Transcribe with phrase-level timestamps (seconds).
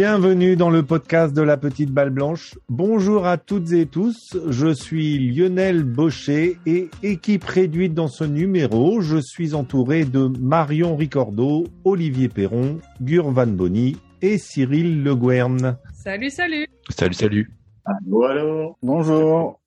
[0.00, 2.56] Bienvenue dans le podcast de la petite balle blanche.
[2.68, 4.36] Bonjour à toutes et tous.
[4.48, 9.00] Je suis Lionel Baucher et équipe réduite dans ce numéro.
[9.00, 15.76] Je suis entouré de Marion Ricordo, Olivier Perron, Gurvan Bonny et Cyril Le Guern.
[15.92, 16.68] Salut, salut.
[16.90, 17.50] Salut, salut.
[17.84, 19.57] Allô, Bonjour.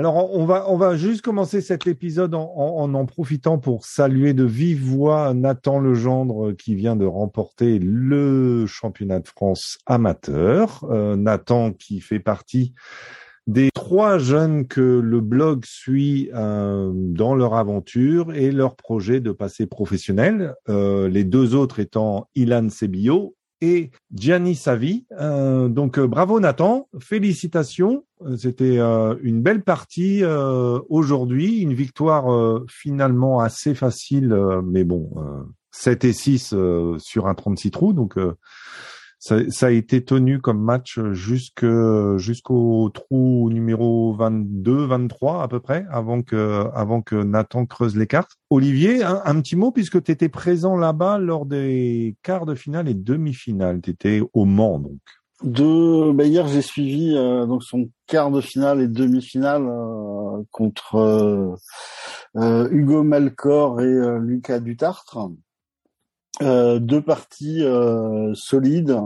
[0.00, 4.44] Alors, on va, on va juste commencer cet épisode en, en profitant pour saluer de
[4.44, 10.86] vive voix Nathan Legendre qui vient de remporter le championnat de France amateur.
[10.90, 12.72] Euh, Nathan qui fait partie
[13.46, 19.32] des trois jeunes que le blog suit euh, dans leur aventure et leur projet de
[19.32, 20.54] passer professionnel.
[20.70, 25.06] Euh, les deux autres étant Ilan Sebio et Gianni Savi.
[25.18, 28.04] Euh, donc euh, bravo Nathan, félicitations.
[28.24, 34.84] Euh, C'était euh, une belle partie euh, aujourd'hui, une victoire euh, finalement assez facile, mais
[34.84, 37.92] bon, euh, 7 et 6 euh, sur un 36 trous.
[37.92, 38.18] Donc
[39.20, 41.66] ça, a été tenu comme match jusque
[42.16, 48.06] jusqu'au trou numéro 22, 23 à peu près, avant que avant que Nathan creuse les
[48.06, 48.32] cartes.
[48.48, 52.94] Olivier, un, petit mot puisque tu étais présent là-bas lors des quarts de finale et
[52.94, 53.80] demi-finale.
[53.80, 54.98] Tu étais au Mans donc.
[55.42, 60.96] De, bah, hier, j'ai suivi euh, donc son quart de finale et demi-finale euh, contre
[60.96, 61.54] euh,
[62.36, 65.30] euh, Hugo Malcor et euh, Lucas Dutartre.
[66.42, 68.96] Euh, deux parties euh, solides.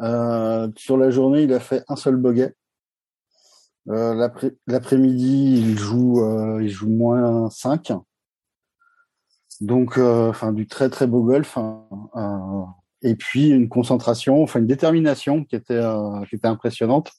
[0.00, 2.54] Euh, sur la journée, il a fait un seul bogey.
[3.86, 6.20] L'après- L'après-midi, il joue,
[6.60, 7.92] il joue moins 5.
[9.60, 11.56] Donc, enfin, du très très beau golf.
[11.56, 11.86] hein,
[13.02, 17.12] et puis une concentration, enfin une détermination qui était euh, qui était impressionnante.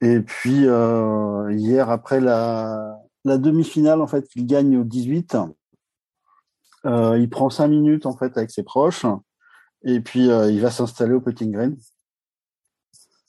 [0.00, 5.36] Et puis euh, hier après la la demi-finale en fait, il gagne au 18.
[6.86, 9.06] Euh, il prend cinq minutes en fait avec ses proches
[9.84, 11.76] et puis euh, il va s'installer au putting green.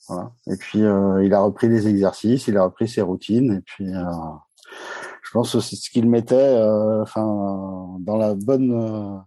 [0.08, 0.32] Voilà.
[0.46, 3.86] Et puis euh, il a repris les exercices, il a repris ses routines et puis
[3.86, 6.60] je pense que c'est ce qu'il mettait
[7.00, 9.22] enfin dans la bonne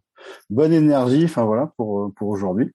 [0.49, 2.71] bonne énergie enfin voilà pour pour aujourd'hui.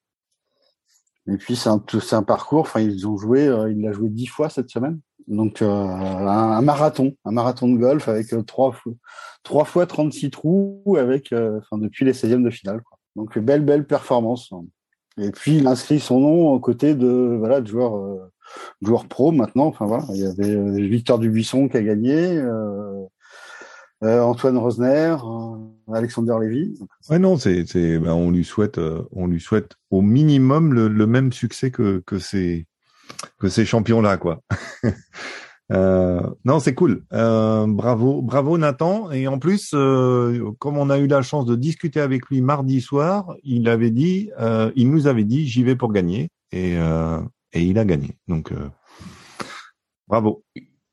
[1.26, 4.26] Et puis c'est un c'est un parcours enfin ils ont joué il l'a joué dix
[4.26, 5.00] fois cette semaine.
[5.28, 8.92] Donc euh, un, marathon, un marathon de golf avec euh, trois fois
[9.42, 12.98] trois fois 36 trous avec euh, depuis les 16e de finale quoi.
[13.16, 14.52] Donc belle belle performance.
[15.18, 18.30] Et puis il inscrit son nom aux côtés de voilà de joueurs euh,
[18.82, 22.42] joueurs pro maintenant enfin voilà, il y avait Victor Dubuisson qui a gagné
[24.02, 25.16] Antoine Rosner,
[25.90, 26.78] Alexander Lévy.
[27.08, 28.78] Ouais non, c'est c'est ben, on lui souhaite
[29.12, 32.66] on lui souhaite au minimum le, même succès que que ces
[33.38, 34.40] que ces champions là quoi.
[35.72, 37.04] Euh, non, c'est cool.
[37.12, 39.10] Euh, bravo, bravo Nathan.
[39.12, 42.80] Et en plus, euh, comme on a eu la chance de discuter avec lui mardi
[42.80, 44.30] soir, il avait dit,
[44.76, 46.74] il nous avait dit, j'y vais pour gagner, et
[47.54, 48.10] et il a gagné.
[48.28, 48.52] Donc
[50.06, 50.44] bravo.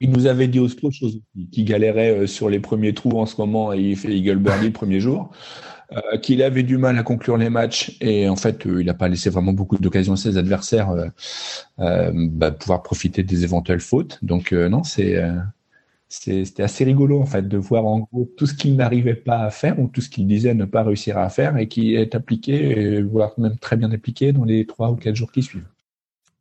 [0.04, 3.40] Il nous avait dit autre chose, qu'il galérait euh, sur les premiers trous en ce
[3.40, 5.30] moment et il fait Eagle Birdie le premier jour,
[5.92, 8.96] euh, qu'il avait du mal à conclure les matchs et en fait euh, il n'a
[8.96, 10.90] pas laissé vraiment beaucoup d'occasions à ses adversaires
[11.78, 14.18] bah, pouvoir profiter des éventuelles fautes.
[14.24, 15.24] Donc non, c'est
[16.10, 19.52] c'était assez rigolo en fait de voir en gros tout ce qu'il n'arrivait pas à
[19.52, 23.04] faire ou tout ce qu'il disait ne pas réussir à faire et qui est appliqué,
[23.04, 25.70] voire même très bien appliqué dans les trois ou quatre jours qui suivent.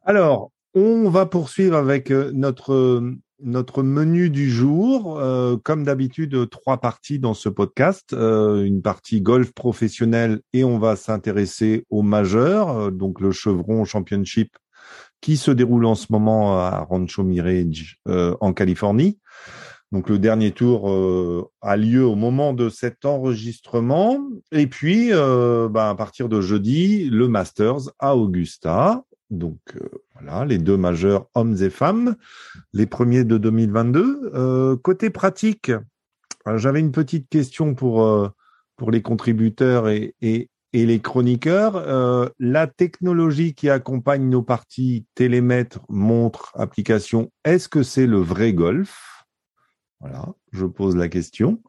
[0.07, 5.19] Alors, on va poursuivre avec notre notre menu du jour.
[5.19, 8.13] Euh, comme d'habitude, trois parties dans ce podcast.
[8.13, 13.85] Euh, une partie golf professionnel et on va s'intéresser au majeur, euh, donc le Chevron
[13.85, 14.57] Championship
[15.21, 19.19] qui se déroule en ce moment à Rancho Mirage euh, en Californie.
[19.93, 24.21] Donc le dernier tour euh, a lieu au moment de cet enregistrement.
[24.53, 29.03] Et puis, euh, bah, à partir de jeudi, le Masters à Augusta.
[29.31, 29.59] Donc
[30.21, 32.17] voilà, les deux majeurs hommes et femmes,
[32.73, 34.33] les premiers de 2022.
[34.35, 35.71] Euh, côté pratique,
[36.47, 38.29] euh, j'avais une petite question pour euh,
[38.91, 40.15] les contributeurs et,
[40.73, 42.33] les chroniqueurs.
[42.39, 49.27] La technologie qui accompagne nos parties, télémètre, montre, application, est-ce que c'est le vrai golf?
[50.01, 51.61] Voilà, je pose la question.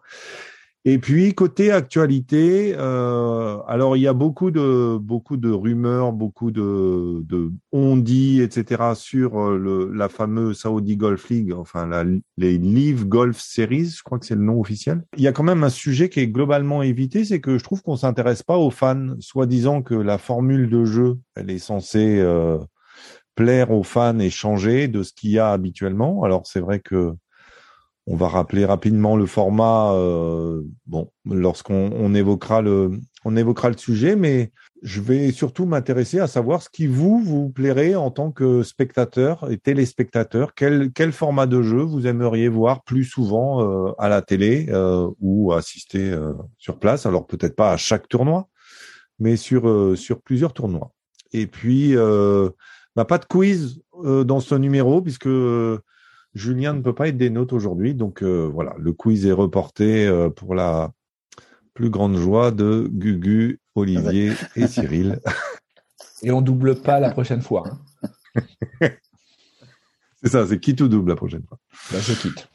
[0.83, 6.49] Et puis côté actualité, euh, alors il y a beaucoup de beaucoup de rumeurs, beaucoup
[6.49, 8.95] de, de on dit, etc.
[8.95, 12.03] sur euh, le, la fameuse Saudi Golf League, enfin la,
[12.37, 15.03] les Live Golf Series, je crois que c'est le nom officiel.
[15.17, 17.83] Il y a quand même un sujet qui est globalement évité, c'est que je trouve
[17.83, 22.57] qu'on s'intéresse pas aux fans, soi-disant que la formule de jeu, elle est censée euh,
[23.35, 26.23] plaire aux fans et changer de ce qu'il y a habituellement.
[26.23, 27.13] Alors c'est vrai que
[28.07, 29.93] On va rappeler rapidement le format.
[30.87, 34.51] bon, lorsqu'on on évoquera le, on évoquera le sujet, mais
[34.81, 39.49] je vais surtout m'intéresser à savoir ce qui vous vous plairait en tant que spectateur
[39.51, 40.55] et téléspectateur.
[40.55, 45.07] Quel, quel format de jeu vous aimeriez voir plus souvent euh, à la télé euh,
[45.19, 47.05] ou assister euh, sur place?
[47.05, 48.47] Alors peut-être pas à chaque tournoi,
[49.19, 50.91] mais sur sur plusieurs tournois.
[51.31, 51.95] Et puis
[52.95, 55.29] bah, pas de quiz dans ce numéro puisque
[56.33, 60.55] Julien ne peut pas être des notes aujourd'hui, donc voilà, le quiz est reporté pour
[60.55, 60.91] la
[61.73, 65.19] plus grande joie de Gugu, Olivier et Cyril.
[66.23, 67.63] Et on double pas la prochaine fois.
[68.35, 68.41] Hein.
[70.23, 71.57] c'est ça, c'est qui tout double la prochaine fois.
[71.91, 72.47] Bah, je quitte.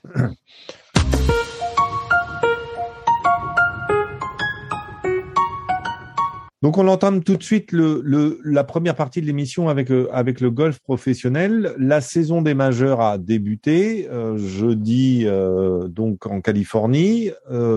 [6.62, 10.50] Donc on entame tout de suite la première partie de l'émission avec euh, avec le
[10.50, 11.74] golf professionnel.
[11.78, 17.30] La saison des majeurs a débuté euh, jeudi euh, donc en Californie.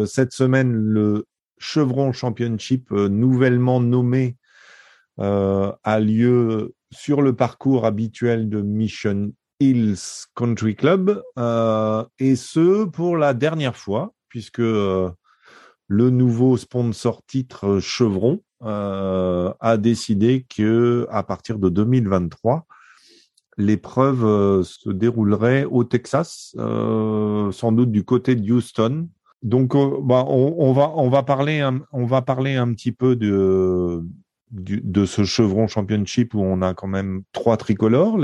[0.05, 1.25] cette semaine le
[1.57, 4.37] Chevron Championship nouvellement nommé
[5.17, 11.21] a lieu sur le parcours habituel de Mission Hills Country Club
[12.19, 15.13] et ce pour la dernière fois puisque le
[15.89, 22.65] nouveau sponsor titre Chevron euh, a décidé que à partir de 2023,
[23.57, 29.07] l'épreuve euh, se déroulerait au Texas, euh, sans doute du côté de Houston.
[29.41, 29.71] Donc,
[30.03, 34.03] bah, on, va on va parler un, petit peu de
[35.05, 38.17] ce Chevron Championship où on a quand même trois tricolores,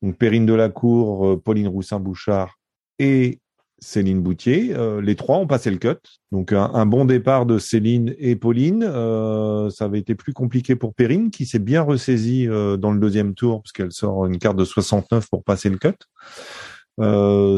[0.00, 2.56] donc Perrine Delacour, Pauline Roussin-Bouchard
[3.00, 3.40] et
[3.82, 4.74] Céline Boutier.
[4.74, 5.98] Euh, les trois ont passé le cut.
[6.30, 8.84] Donc un, bon départ de Céline et Pauline.
[8.86, 13.00] Euh, ça avait été plus compliqué pour Perrine qui s'est bien ressaisie euh, dans le
[13.00, 15.96] deuxième tour parce qu'elle sort une carte de 69 pour passer le cut.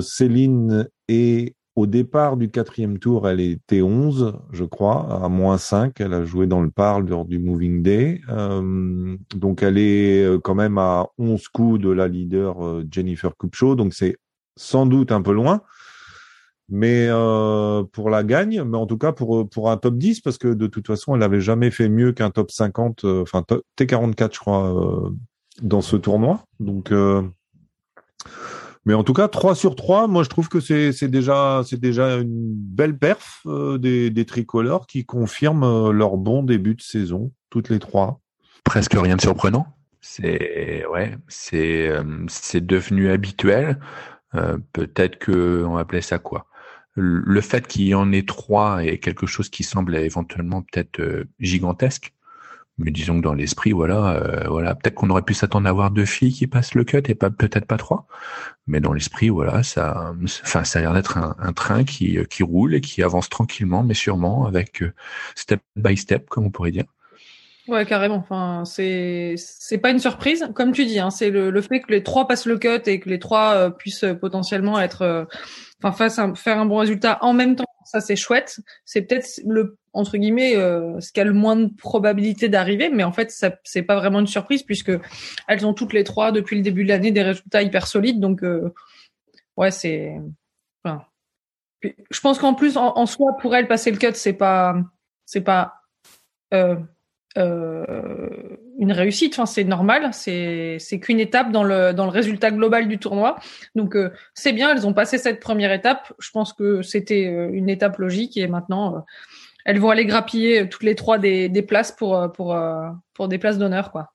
[0.03, 6.00] Céline est au départ du quatrième tour, elle était 11, je crois, à moins 5.
[6.00, 8.20] Elle a joué dans le parle lors du Moving Day.
[9.35, 13.75] donc elle est quand même à 11 coups de la leader Jennifer Kupcho.
[13.75, 14.17] Donc c'est
[14.56, 15.62] sans doute un peu loin
[16.69, 20.38] mais euh, pour la gagne, mais en tout cas pour pour un top 10 parce
[20.38, 23.44] que de toute façon elle n'avait jamais fait mieux qu'un top 50, euh, enfin
[23.78, 25.11] T44 je crois euh,
[25.62, 26.44] dans ce tournoi.
[26.61, 27.22] Donc, euh,
[28.87, 31.81] mais en tout cas 3 sur 3, moi je trouve que c'est c'est déjà c'est
[31.81, 37.31] déjà une belle perf euh, des des tricolores qui confirment leur bon début de saison
[37.50, 38.20] toutes les trois.
[38.64, 39.67] Presque rien de surprenant.
[40.00, 41.90] C'est ouais, c'est
[42.28, 43.78] c'est devenu habituel.
[44.72, 46.46] Peut-être que on appeler ça quoi?
[46.96, 51.25] Le fait qu'il y en ait trois est quelque chose qui semble éventuellement peut-être euh,
[51.41, 52.12] gigantesque.
[52.76, 55.93] Mais disons que dans l'esprit, voilà, euh, voilà, peut-être qu'on aurait pu s'attendre à avoir
[55.93, 58.08] deux filles qui passent le cut et pas peut-être pas trois.
[58.67, 60.12] Mais dans l'esprit, voilà, ça,
[60.43, 63.94] enfin, ça a l'air d'être un, train qui qui roule et qui avance tranquillement, mais
[63.94, 64.93] sûrement avec euh,
[65.37, 66.87] step by step, comme on pourrait dire.
[67.69, 68.17] Ouais, carrément.
[68.17, 70.99] Enfin, c'est c'est pas une surprise, comme tu dis.
[70.99, 73.70] Hein, c'est le, le fait que les trois passent le cut et que les trois
[73.70, 75.29] puissent potentiellement être
[75.84, 78.60] enfin faire un bon résultat en même temps, ça c'est chouette.
[78.84, 83.04] C'est peut-être le entre guillemets euh, ce qui a le moins de probabilité d'arriver, mais
[83.04, 84.92] en fait ça c'est pas vraiment une surprise puisque
[85.46, 88.20] elles ont toutes les trois depuis le début de l'année des résultats hyper solides.
[88.20, 88.72] Donc euh,
[89.56, 90.16] ouais c'est.
[90.84, 91.04] Enfin,
[91.82, 94.74] je pense qu'en plus en, soi pour elles passer le cut c'est pas
[95.26, 95.74] c'est pas
[96.55, 96.76] euh,
[97.36, 99.34] une réussite.
[99.34, 100.10] Enfin, c'est normal.
[100.12, 103.36] C'est c'est qu'une étape dans le dans le résultat global du tournoi.
[103.74, 104.74] Donc euh, c'est bien.
[104.74, 106.12] Elles ont passé cette première étape.
[106.19, 109.05] Je pense que c'était euh, une étape logique et maintenant
[109.64, 112.56] elles vont aller grappiller toutes les trois des, des places pour pour
[113.14, 114.12] pour des places d'honneur quoi.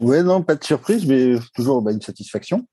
[0.00, 2.66] Ouais non pas de surprise mais toujours bah, une satisfaction.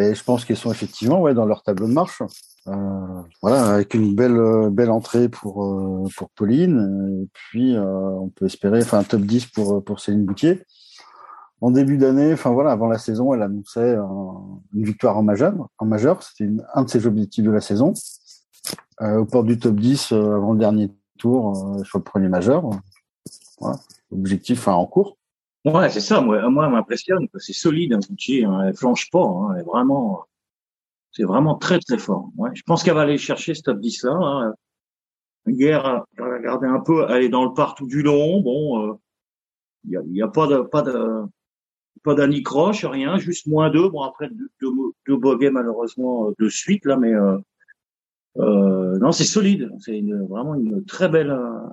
[0.00, 2.22] Et je pense qu'elles sont effectivement ouais dans leur tableau de marche.
[2.68, 8.28] Euh, voilà, avec une belle euh, belle entrée pour euh, pour Pauline, et puis on
[8.28, 10.62] peut espérer, un top 10 pour pour Céline Boutier.
[11.62, 13.94] En début d'année, enfin voilà, avant la saison, elle annonçait
[14.74, 15.54] une victoire en majeur.
[15.78, 17.92] En majeur, c'était un de ses objectifs de la saison.
[19.02, 22.64] au port du top 10 avant le dernier tour, sur le premier majeur.
[23.60, 23.78] Voilà,
[24.10, 25.18] objectif en cours.
[25.64, 26.20] Ouais, c'est ça.
[26.20, 27.28] Moi, moi, m'impressionne.
[27.36, 28.44] C'est solide, hein, Boutier.
[28.44, 29.24] Hein, elle flanche pas.
[29.24, 30.24] Hein, elle est vraiment
[31.12, 32.30] c'est vraiment très très fort.
[32.36, 32.50] Ouais.
[32.54, 34.12] Je pense qu'elle va aller chercher ce top 10 là.
[34.12, 34.54] Hein.
[35.46, 38.40] Hier, j'ai regardé un peu, elle est dans le partout du long.
[38.40, 38.96] Bon,
[39.84, 41.24] il euh, y, a, a, pas de pas de
[42.02, 43.88] pas d'anicroche, rien, juste moins deux.
[43.88, 47.38] Bon après deux, deux, deux malheureusement euh, de suite là, mais euh,
[48.36, 49.70] euh, non c'est solide.
[49.80, 51.66] C'est vraiment une très belle euh,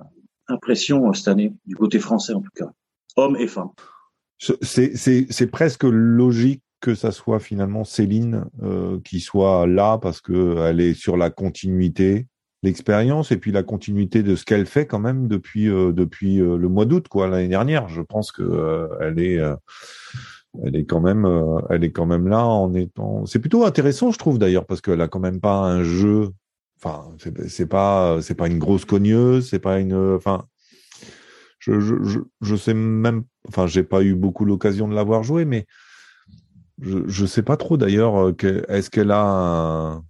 [0.48, 2.70] impression cette année du côté français en tout cas,
[3.16, 3.70] hommes et femmes.
[4.38, 10.80] C'est presque logique que ça soit finalement Céline euh, qui soit là parce que elle
[10.80, 12.28] est sur la continuité,
[12.62, 16.68] l'expérience et puis la continuité de ce qu'elle fait quand même depuis euh, depuis le
[16.68, 17.88] mois d'août quoi l'année dernière.
[17.88, 19.40] Je pense que elle est
[20.64, 21.26] elle est quand même
[21.68, 23.26] elle est quand même là en étant.
[23.26, 26.30] C'est plutôt intéressant je trouve d'ailleurs parce qu'elle a quand même pas un jeu.
[26.80, 27.12] Enfin
[27.48, 30.44] c'est pas c'est pas une grosse cogneuse, c'est pas une enfin
[31.68, 35.66] je, sais même, enfin, j'ai pas eu beaucoup l'occasion de l'avoir joué, mais
[36.80, 38.28] je, je sais pas trop d'ailleurs.
[38.28, 40.00] Euh, est-ce qu'elle a,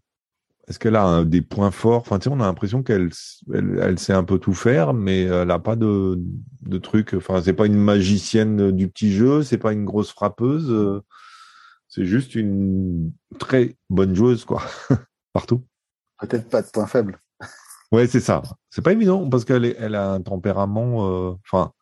[0.68, 2.00] est-ce qu'elle a des points forts?
[2.00, 3.10] Enfin, tu on a l'impression qu'elle,
[3.52, 6.18] elle, sait un peu tout faire, mais elle a pas de,
[6.62, 7.14] de trucs.
[7.14, 10.70] Enfin, c'est pas une magicienne du petit jeu, c'est pas une grosse frappeuse.
[10.70, 11.02] Euh,
[11.88, 14.62] c'est juste une très bonne joueuse, quoi,
[15.32, 15.64] partout.
[16.20, 17.18] Peut-être pas de points faibles.
[17.90, 18.42] Ouais, c'est ça.
[18.70, 21.08] C'est pas évident parce qu'elle elle a un tempérament.
[21.08, 21.72] Euh, enfin,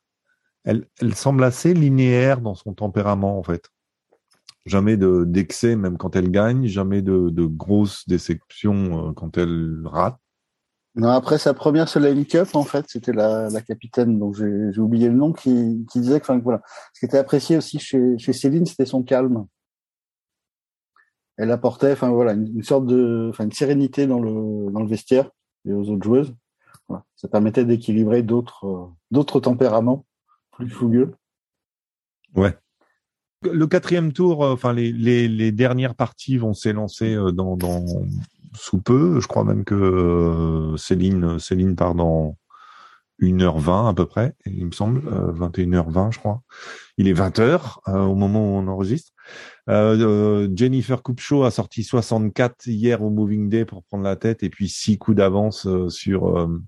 [0.65, 3.69] elle, elle semble assez linéaire dans son tempérament en fait.
[4.67, 9.83] Jamais de d'excès même quand elle gagne, jamais de, de grosses déceptions euh, quand elle
[9.85, 10.19] rate.
[10.97, 15.09] Non, après sa première Soleil Cup, en fait, c'était la, la capitaine, donc j'ai oublié
[15.09, 16.63] le nom, qui, qui disait que, voilà,
[16.95, 19.47] ce qui était apprécié aussi chez, chez Céline, c'était son calme.
[21.37, 25.31] Elle apportait, enfin voilà, une, une sorte de, une sérénité dans le dans le vestiaire
[25.67, 26.35] et aux autres joueuses.
[27.17, 30.05] Ça permettait d'équilibrer d'autres euh, d'autres tempéraments
[30.53, 31.15] plus fougueux.
[32.35, 32.57] Ouais.
[33.43, 37.85] Le quatrième tour, euh, enfin les, les, les dernières parties vont s'élancer euh, dans, dans
[38.55, 39.21] sous peu.
[39.21, 42.37] Je crois même que Céline Céline part dans
[43.21, 46.43] 1h20 à peu près, il me semble, 21h20 je crois.
[46.99, 49.13] Il est 20h au moment où on enregistre.
[49.69, 54.51] Euh, Jennifer Kupcho a sorti 64 hier au Moving Day pour prendre la tête et
[54.51, 56.63] puis six coups d'avance euh, sur euh,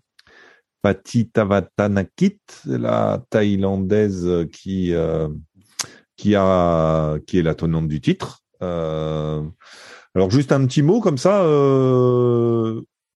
[0.82, 4.92] Pati Tavatanakit, la thaïlandaise qui
[6.16, 8.44] qui a qui est la tenante du titre.
[8.60, 11.42] alors juste un petit mot comme ça,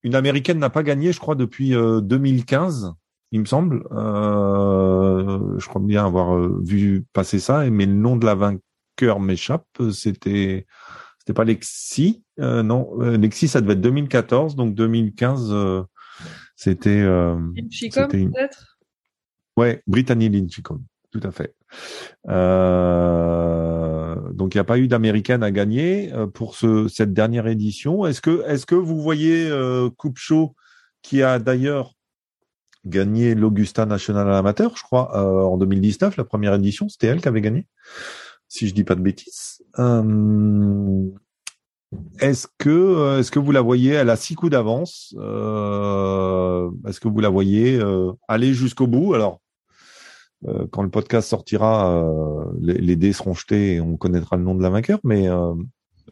[0.02, 2.94] une américaine n'a pas gagné, je crois, depuis 2015
[3.32, 3.82] il me semble.
[3.92, 9.66] Euh, je crois bien avoir vu passer ça, mais le nom de la vainqueur m'échappe.
[9.90, 10.66] C'était
[11.22, 15.82] c'était pas Lexi, euh, non, euh, Lexi ça devait être 2014, donc 2015 euh,
[16.56, 17.00] c'était.
[17.00, 18.78] Euh, peut-être?
[19.56, 21.54] Ouais, Brittany Lynchicom, tout à fait.
[22.28, 28.04] Euh, donc il n'y a pas eu d'américaine à gagner pour ce, cette dernière édition.
[28.04, 30.56] Est-ce que est-ce que vous voyez euh, Coupe Show
[31.02, 31.94] qui a d'ailleurs
[32.84, 37.40] gagné l'Augusta National Amateur, je crois, en 2019, la première édition, c'était elle qui avait
[37.40, 37.66] gagné
[38.52, 39.62] si je dis pas de bêtises.
[39.78, 41.08] Euh,
[42.20, 45.14] est-ce que euh, est-ce que vous la voyez Elle a six coups d'avance.
[45.16, 47.80] Euh, est-ce que vous la voyez
[48.28, 49.14] aller jusqu'au bout?
[49.14, 49.40] Alors,
[50.70, 52.04] quand le podcast sortira,
[52.60, 54.98] les, dés seront jetés et on connaîtra le nom de la vainqueur.
[55.02, 55.28] Mais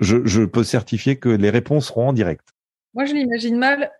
[0.00, 2.48] je, je, peux certifier que les réponses seront en direct.
[2.94, 3.90] Moi, je l'imagine mal.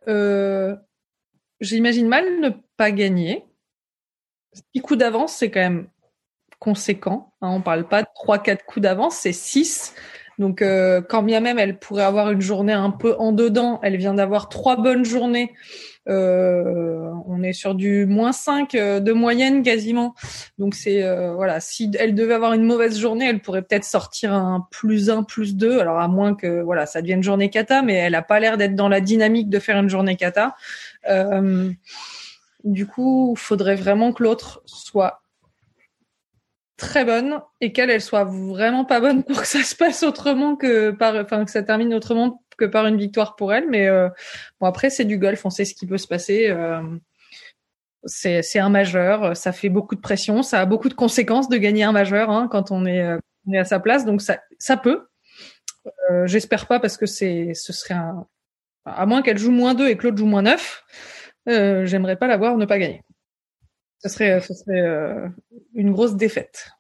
[1.61, 3.45] J'imagine mal ne pas gagner.
[4.75, 5.89] Six coups d'avance, c'est quand même
[6.59, 7.33] conséquent.
[7.41, 9.95] Hein, on parle pas de trois, quatre coups d'avance, c'est six.
[10.41, 13.99] Donc, euh, quand bien même elle pourrait avoir une journée un peu en dedans, elle
[13.99, 15.53] vient d'avoir trois bonnes journées.
[16.09, 20.15] Euh, on est sur du moins 5 euh, de moyenne quasiment.
[20.59, 21.03] Donc c'est
[21.35, 25.25] voilà, si elle devait avoir une mauvaise journée, elle pourrait peut-être sortir un plus 1,
[25.25, 25.79] plus 2.
[25.79, 28.75] Alors à moins que voilà, ça devienne journée kata, mais elle a pas l'air d'être
[28.75, 30.17] dans la dynamique de faire une journée
[31.03, 31.43] kata.
[32.65, 35.23] du coup, il faudrait vraiment que l'autre soit
[36.81, 40.57] très bonne et qu'elle elle soit vraiment pas bonne pour que ça se passe autrement
[40.57, 44.09] que par enfin que ça termine autrement que par une victoire pour elle mais euh,
[44.61, 46.83] bon après c'est du golf on sait ce qui peut se passer euh,
[48.07, 51.85] c'est un majeur ça fait beaucoup de pression ça a beaucoup de conséquences de gagner
[51.85, 53.19] un majeur hein, quand on est, euh,
[53.53, 55.07] à sa place donc ça peut
[56.11, 58.27] euh, j'espère pas parce que c'est ce serait un
[58.85, 60.85] à moins qu'elle joue moins 2 et que l'autre joue moins 9
[61.47, 63.03] j'aimerais pas la voir ne pas gagner
[64.03, 65.29] ce serait, ce serait euh,
[65.75, 66.71] une grosse défaite.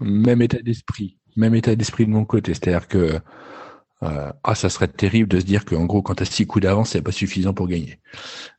[0.00, 2.54] Même état d'esprit, même état d'esprit de mon côté.
[2.54, 3.18] C'est-à-dire que
[4.02, 6.62] euh, ah, ça serait terrible de se dire qu'en gros, quand tu as six coups
[6.62, 7.98] d'avance, c'est pas suffisant pour gagner.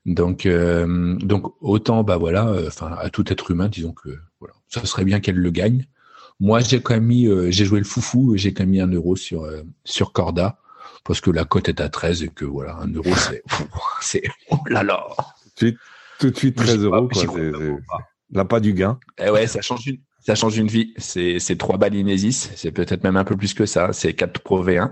[0.05, 4.85] Donc, euh, donc autant, bah voilà, enfin, à tout être humain, disons que voilà, ça
[4.85, 5.85] serait bien qu'elle le gagne.
[6.39, 9.15] Moi, j'ai quand même mis, j'ai joué le foufou, j'ai quand même mis un euro
[9.15, 9.47] sur
[9.85, 10.59] sur Corda
[11.05, 13.43] parce que la cote est à 13 et que voilà, un euro, c'est,
[14.01, 15.05] c'est, oh là là.
[15.55, 17.07] Tout de suite 13 euros.
[17.07, 18.45] Quoi.
[18.45, 18.99] pas du gain.
[19.17, 20.93] Eh ouais, ça change une, ça change une vie.
[20.97, 22.49] C'est, c'est 3 balles Inesis.
[22.55, 23.93] C'est peut-être même un peu plus que ça.
[23.93, 24.91] C'est 4 Pro V1.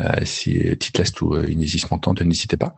[0.00, 2.74] Euh, si Titlas tout euh, Inesis m'entend, n'hésitez pas.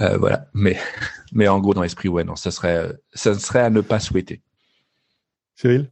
[0.00, 0.46] Euh, voilà.
[0.52, 0.78] Mais,
[1.32, 4.42] mais en gros, dans l'esprit, ouais, non, ça serait, ça serait à ne pas souhaiter.
[5.54, 5.90] Cyril?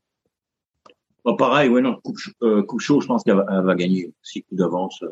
[1.24, 4.12] Bah, pareil, ouais, non, coupe, euh, coupe chaud, je pense qu'elle va, va, gagner.
[4.22, 5.04] Six coups d'avance.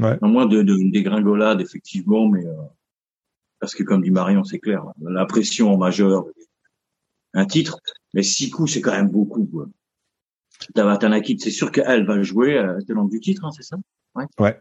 [0.00, 0.02] Euh.
[0.02, 0.18] Ouais.
[0.20, 2.54] À moins de, de dégringolade, effectivement, mais euh,
[3.60, 6.26] parce que comme dit Marion, c'est clair, la pression majeure,
[7.34, 7.78] un titre,
[8.14, 9.46] mais six coups, c'est quand même beaucoup.
[9.46, 9.66] Quoi.
[10.74, 13.76] Tavatanakit, c'est sûr qu'elle va jouer à la du titre, hein, c'est ça?
[14.14, 14.24] Ouais.
[14.38, 14.60] ouais.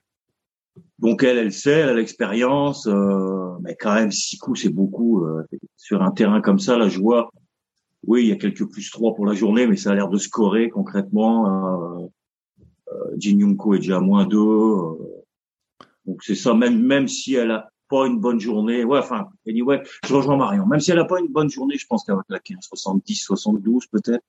[1.00, 5.24] Donc elle, elle sait, elle a l'expérience, euh, mais quand même six coups, c'est beaucoup
[5.24, 5.44] euh,
[5.78, 6.88] sur un terrain comme ça.
[6.90, 7.30] Je vois,
[8.08, 10.18] oui, il y a quelques plus trois pour la journée, mais ça a l'air de
[10.18, 12.02] scorer concrètement.
[12.02, 12.08] Euh,
[12.92, 15.15] euh, Jin est déjà à moins deux.
[16.06, 19.82] Donc c'est ça, même même si elle a pas une bonne journée, ouais, enfin, anyway,
[20.08, 20.66] je rejoins Marion.
[20.66, 23.16] Même si elle a pas une bonne journée, je pense qu'elle va claquer un 70,
[23.16, 24.24] 72 peut-être,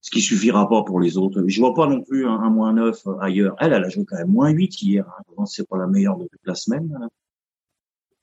[0.00, 1.42] ce qui suffira pas pour les autres.
[1.46, 3.56] Je vois pas non plus un, moins 9 ailleurs.
[3.58, 5.06] Elle, elle a joué quand même moins 8 hier.
[5.38, 5.44] Hein.
[5.46, 6.98] C'est pas la meilleure de toute la semaine.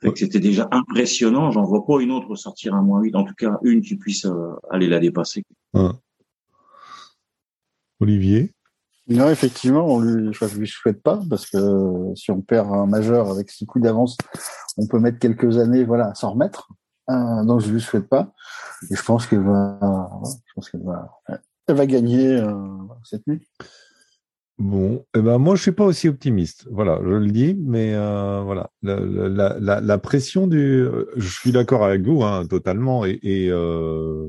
[0.04, 0.12] Hein.
[0.16, 1.52] c'était déjà impressionnant.
[1.52, 3.16] J'en vois pas une autre sortir un moins 8.
[3.16, 5.44] En tout cas, une qui puisse euh, aller la dépasser.
[8.00, 8.54] Olivier?
[9.12, 10.02] Non, effectivement, on
[10.32, 11.58] je lui souhaite pas parce que
[12.16, 14.18] si on perd un majeur avec six coups d'avance,
[14.78, 16.70] on peut mettre quelques années, voilà, à s'en remettre.
[17.10, 18.34] Euh, donc je lui souhaite pas.
[18.90, 19.80] Et je pense qu'elle va,
[20.46, 21.22] je pense qu'elle va,
[21.68, 22.54] elle va gagner euh,
[23.04, 23.42] cette nuit.
[24.62, 26.68] Bon, eh ben moi je suis pas aussi optimiste.
[26.70, 32.22] Voilà, je le dis, mais euh, voilà, la, pression du, je suis d'accord avec vous,
[32.24, 34.28] hein, totalement, et, euh,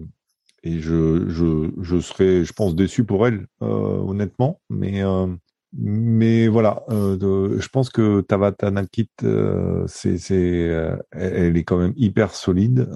[0.62, 4.60] et je, je, je serais, je pense, déçu pour elle, euh, honnêtement.
[4.70, 5.26] Mais, euh,
[5.74, 11.78] mais voilà, euh, je pense que Tabata Nakit, euh, c'est, c'est, euh, elle est quand
[11.78, 12.88] même hyper solide.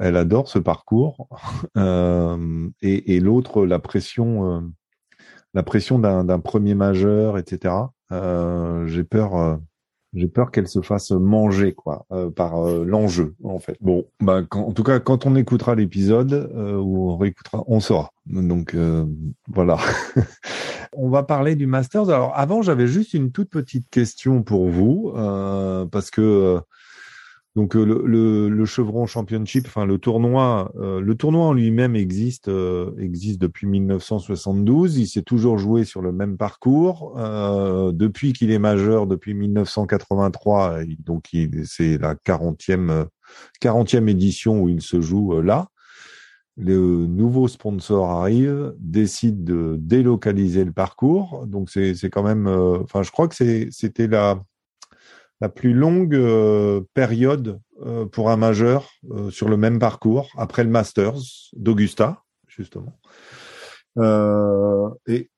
[0.00, 1.28] elle adore ce parcours.
[1.76, 4.72] et, et l'autre, la pression,
[5.54, 7.74] la pression d'un, d'un premier majeur, etc.
[8.86, 9.58] j'ai peur
[10.16, 13.76] j'ai peur qu'elle se fasse manger quoi euh, par euh, l'enjeu en fait.
[13.80, 18.10] Bon, bah en tout cas quand on écoutera l'épisode euh, ou on réécoutera, on saura.
[18.26, 18.74] Donc
[19.46, 19.76] voilà.
[20.96, 22.10] on va parler du Masters.
[22.10, 25.12] Alors avant, j'avais juste une toute petite question pour vous
[25.92, 26.60] parce que
[27.56, 32.48] donc euh, le, le, Chevron Championship, enfin le tournoi, euh, le tournoi en lui-même existe
[32.48, 34.98] euh, existe depuis 1972.
[34.98, 37.16] Il s'est toujours joué sur le même parcours
[37.94, 40.80] depuis qu'il est majeur, depuis 1983.
[40.98, 41.30] Donc
[41.64, 43.06] c'est la 40e
[43.62, 45.68] 40e édition où il se joue là.
[46.58, 51.46] Le nouveau sponsor arrive, décide de délocaliser le parcours.
[51.46, 53.34] Donc c'est quand même, enfin je crois que
[53.70, 54.42] c'était la
[55.40, 60.64] la plus longue euh, période euh, pour un majeur euh, sur le même parcours après
[60.64, 61.18] le Masters
[61.54, 62.98] d'Augusta justement.
[65.06, 65.30] et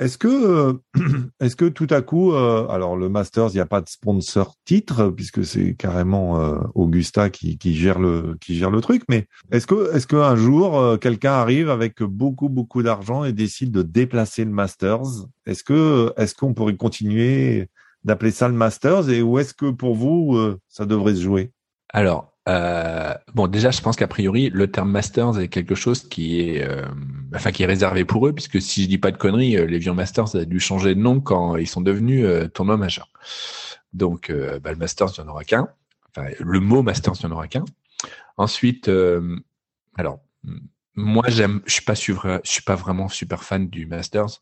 [0.00, 0.76] est-ce que
[1.40, 5.10] est-ce que tout à coup alors le Masters il n'y a pas de sponsor titre
[5.10, 6.34] puisque c'est carrément
[6.74, 10.98] Augusta qui, qui gère le qui gère le truc mais est-ce que est-ce qu'un jour
[11.00, 15.28] quelqu'un arrive avec beaucoup beaucoup d'argent et décide de déplacer le Masters?
[15.46, 17.68] Est-ce que est-ce qu'on pourrait continuer
[18.04, 21.52] d'appeler ça le Masters et où est-ce que pour vous euh, ça devrait se jouer?
[21.92, 26.40] Alors euh, bon, déjà, je pense qu'a priori, le terme Masters est quelque chose qui
[26.40, 26.84] est, euh,
[27.34, 29.94] enfin, qui est réservé pour eux, puisque si je dis pas de conneries, les vieux
[29.94, 33.08] Masters a dû changer de nom quand ils sont devenus tournoi majeur.
[33.94, 34.30] Donc,
[34.62, 35.68] bah, le Masters, il n'y en aura qu'un.
[36.10, 37.64] Enfin, le mot Masters, il n'y en aura qu'un.
[38.36, 38.90] Ensuite,
[39.96, 40.20] alors,
[40.96, 44.40] moi, j'aime, je suis pas je suis pas vraiment super fan du Masters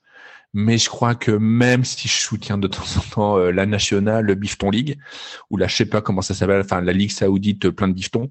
[0.54, 4.26] mais je crois que même si je soutiens de temps en temps euh, la nationale,
[4.26, 4.98] le Bifton League,
[5.50, 8.30] ou la je sais pas comment ça s'appelle, enfin la Ligue saoudite plein de biftons,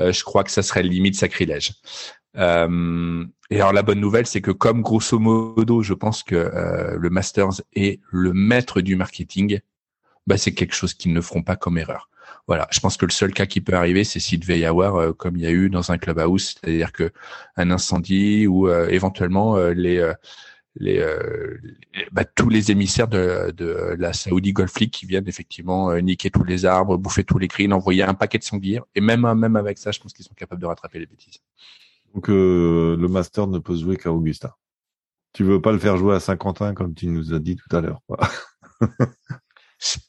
[0.00, 1.72] euh, je crois que ça serait limite sacrilège.
[2.36, 6.96] Euh, et alors la bonne nouvelle, c'est que comme grosso modo, je pense que euh,
[6.98, 9.60] le Masters est le maître du marketing,
[10.26, 12.10] bah c'est quelque chose qu'ils ne feront pas comme erreur.
[12.46, 15.16] Voilà, je pense que le seul cas qui peut arriver, c'est s'il devait y avoir,
[15.16, 17.12] comme il y a eu dans un clubhouse, c'est-à-dire que
[17.56, 20.12] un incendie ou éventuellement les
[20.78, 21.58] les, euh,
[22.12, 26.30] bah, tous les émissaires de, de, la Saudi Golf League qui viennent effectivement euh, niquer
[26.30, 28.80] tous les arbres, bouffer tous les greens, envoyer un paquet de sangliers.
[28.94, 31.40] Et même même avec ça, je pense qu'ils sont capables de rattraper les bêtises.
[32.14, 34.56] Donc euh, le Master ne peut jouer qu'à Augusta.
[35.32, 37.80] Tu veux pas le faire jouer à Saint-Quentin comme tu nous as dit tout à
[37.80, 38.00] l'heure.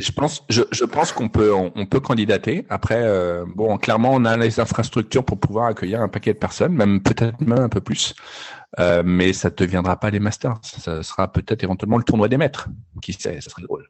[0.00, 2.66] Je pense, je, je pense qu'on peut, on, peut candidater.
[2.68, 6.72] Après, euh, bon, clairement, on a les infrastructures pour pouvoir accueillir un paquet de personnes,
[6.72, 8.14] même peut-être même un peu plus.
[8.80, 10.58] Euh, mais ça ne deviendra pas les masters.
[10.62, 12.68] Ça sera peut-être éventuellement le tournoi des maîtres.
[13.02, 13.88] Qui sait, ça serait drôle.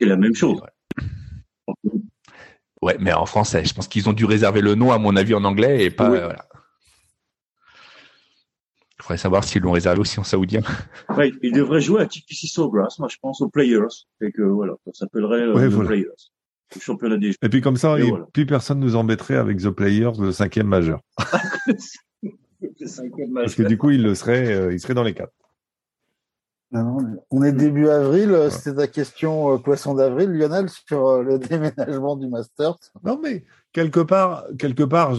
[0.00, 0.60] C'est la même chose.
[2.82, 2.96] Ouais.
[2.98, 3.64] mais en français.
[3.64, 6.08] Je pense qu'ils ont dû réserver le nom, à mon avis, en anglais et pas.
[6.08, 6.48] voilà.
[9.08, 10.60] Il faudrait savoir s'ils l'ont réservé aussi en saoudien.
[11.16, 14.74] Ouais, ils devraient jouer à TPC Sawgrass, moi je pense aux Players, et que voilà,
[14.84, 16.30] ça s'appellerait euh, The Players.
[16.74, 20.12] Le championnat des Et puis comme ça, et plus personne nous embêterait avec The Players,
[20.20, 21.00] le cinquième majeur.
[23.34, 25.32] Parce que du coup, il le serait, euh, il serait dans les quatre.
[26.72, 28.36] on est début avril.
[28.50, 32.76] C'était ta question euh, poisson d'avril, Lionel, sur euh, le déménagement du Masters.
[33.04, 35.16] Non, mais quelque part, quelque part,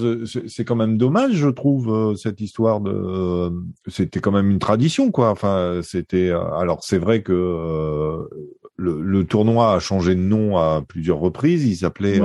[0.47, 3.51] c'est quand même dommage, je trouve, cette histoire de.
[3.87, 5.29] C'était quand même une tradition, quoi.
[5.29, 6.31] Enfin, c'était.
[6.31, 8.27] Alors, c'est vrai que
[8.75, 11.65] le, le, tournoi a changé de nom à plusieurs reprises.
[11.65, 12.21] Il s'appelait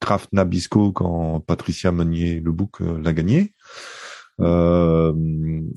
[0.00, 3.54] Kraft Nabisco quand Patricia Meunier le bouc l'a gagné.
[4.40, 5.12] Euh,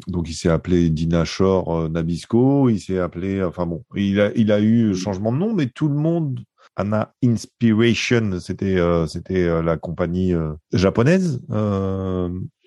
[0.07, 4.31] donc il s'est appelé Dina Shore euh, Nabisco, il s'est appelé, enfin bon, il a,
[4.36, 6.39] il a eu changement de nom, mais tout le monde,
[6.75, 10.33] Anna Inspiration, c'était, euh, c'était la compagnie
[10.71, 11.41] japonaise.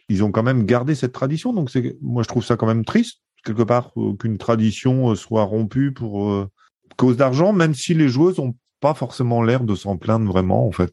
[0.08, 2.84] ils ont quand même gardé cette tradition, donc c'est, moi je trouve ça quand même
[2.84, 6.48] triste quelque part qu'une tradition soit rompue pour
[6.96, 10.72] cause d'argent, même si les joueuses ont pas forcément l'air de s'en plaindre vraiment en
[10.72, 10.92] fait.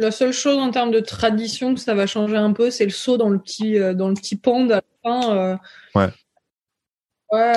[0.00, 2.90] La seule chose en termes de tradition que ça va changer un peu, c'est le
[2.90, 5.36] saut dans le petit euh, dans le petit pond à la fin.
[5.36, 5.56] Euh.
[5.94, 6.08] Ouais.
[7.30, 7.52] Ouais.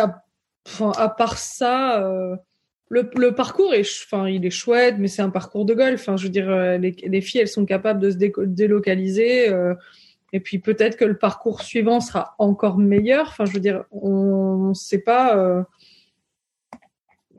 [0.68, 2.36] Enfin, à part ça, euh,
[2.94, 6.02] le, le, parcours est, enfin, il est chouette, mais c'est un parcours de golf.
[6.02, 9.52] Enfin, je veux dire, les, les filles, elles sont capables de se délocaliser.
[10.32, 13.28] et puis peut-être que le parcours suivant sera encore meilleur.
[13.28, 15.66] Enfin, je veux dire, on ne sait pas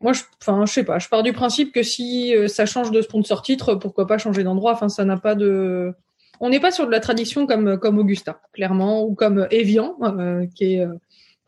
[0.05, 0.99] moi, je, enfin, je sais pas.
[0.99, 4.45] Je pars du principe que si euh, ça change de sponsor titre, pourquoi pas changer
[4.45, 4.73] d'endroit.
[4.73, 5.95] Enfin, ça n'a pas de.
[6.41, 10.45] On n'est pas sur de la tradition comme comme Augusta, clairement, ou comme Evian, euh,
[10.55, 10.87] qui est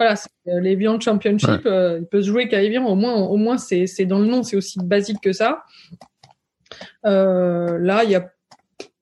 [0.01, 1.63] euh, voilà, l'Evian Championship.
[1.65, 2.87] il peut se jouer qu'à Evian.
[2.87, 4.43] Au moins, au moins, c'est c'est dans le nom.
[4.43, 5.65] C'est aussi basique que ça.
[7.05, 8.31] là, il y a.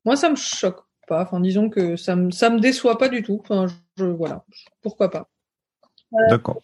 [0.04, 1.22] Moi, ça me choque pas.
[1.22, 3.40] Enfin, disons que ça me ça me déçoit pas du tout.
[3.42, 4.44] Enfin, je voilà,
[4.82, 5.28] pourquoi pas.
[6.30, 6.60] D'accord.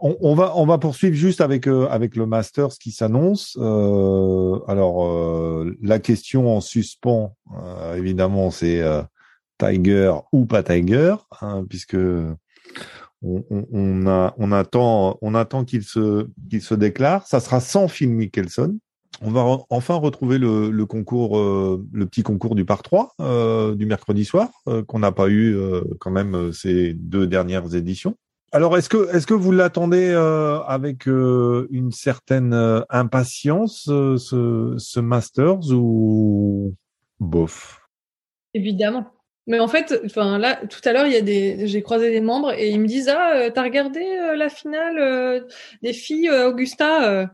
[0.00, 3.58] On, va on va poursuivre juste avec euh, avec le Masters qui s'annonce.
[3.60, 7.34] Euh, alors euh, la question en suspens,
[7.96, 8.82] évidemment, c'est
[9.58, 11.96] Tiger ou pas Tiger, hein, puisque
[13.22, 17.26] on, on, a on attend on attend qu'il se qu'il se déclare.
[17.26, 18.78] Ça sera sans Phil Mickelson.
[19.20, 23.16] On va enfin retrouver le, le concours, le petit concours du par 3
[23.74, 24.48] du mercredi soir
[24.86, 25.56] qu'on n'a pas eu
[25.98, 28.14] quand même ces deux dernières éditions.
[28.50, 34.74] Alors, est-ce que, est-ce que vous l'attendez euh, avec euh, une certaine euh, impatience, ce,
[34.78, 36.74] ce Masters, ou?
[37.20, 37.82] Bof
[38.54, 39.06] Évidemment.
[39.48, 42.20] Mais en fait, enfin là, tout à l'heure, il y a des, j'ai croisé des
[42.20, 44.00] membres et ils me disent ah, t'as regardé
[44.36, 45.44] la finale
[45.82, 47.28] des filles Augusta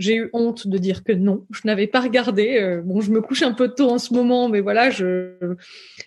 [0.00, 2.58] j'ai eu honte de dire que non, je n'avais pas regardé.
[2.58, 5.34] Euh, bon, je me couche un peu tôt en ce moment, mais voilà, je.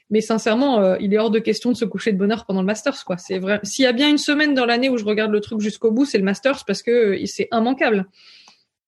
[0.09, 2.61] Mais sincèrement, euh, il est hors de question de se coucher de bonne heure pendant
[2.61, 3.17] le Masters, quoi.
[3.17, 3.59] C'est vrai.
[3.61, 6.05] S'il y a bien une semaine dans l'année où je regarde le truc jusqu'au bout,
[6.05, 8.07] c'est le Masters parce que euh, c'est immanquable.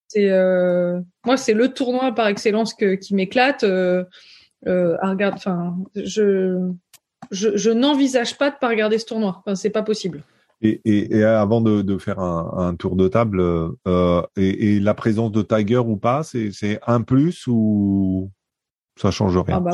[0.07, 0.29] C'est
[1.25, 3.65] moi, c'est le tournoi par excellence que, qui m'éclate.
[4.65, 5.37] À regarder.
[5.37, 6.71] Enfin, je
[7.31, 9.37] je, je n'envisage pas de pas regarder ce tournoi.
[9.39, 10.23] Enfin, c'est pas possible.
[10.61, 14.79] Et, et, et, avant de, de faire un, un, tour de table, euh, et, et,
[14.79, 18.31] la présence de Tiger ou pas, c'est un plus ou
[18.95, 19.57] ça change rien?
[19.57, 19.71] Ah bah,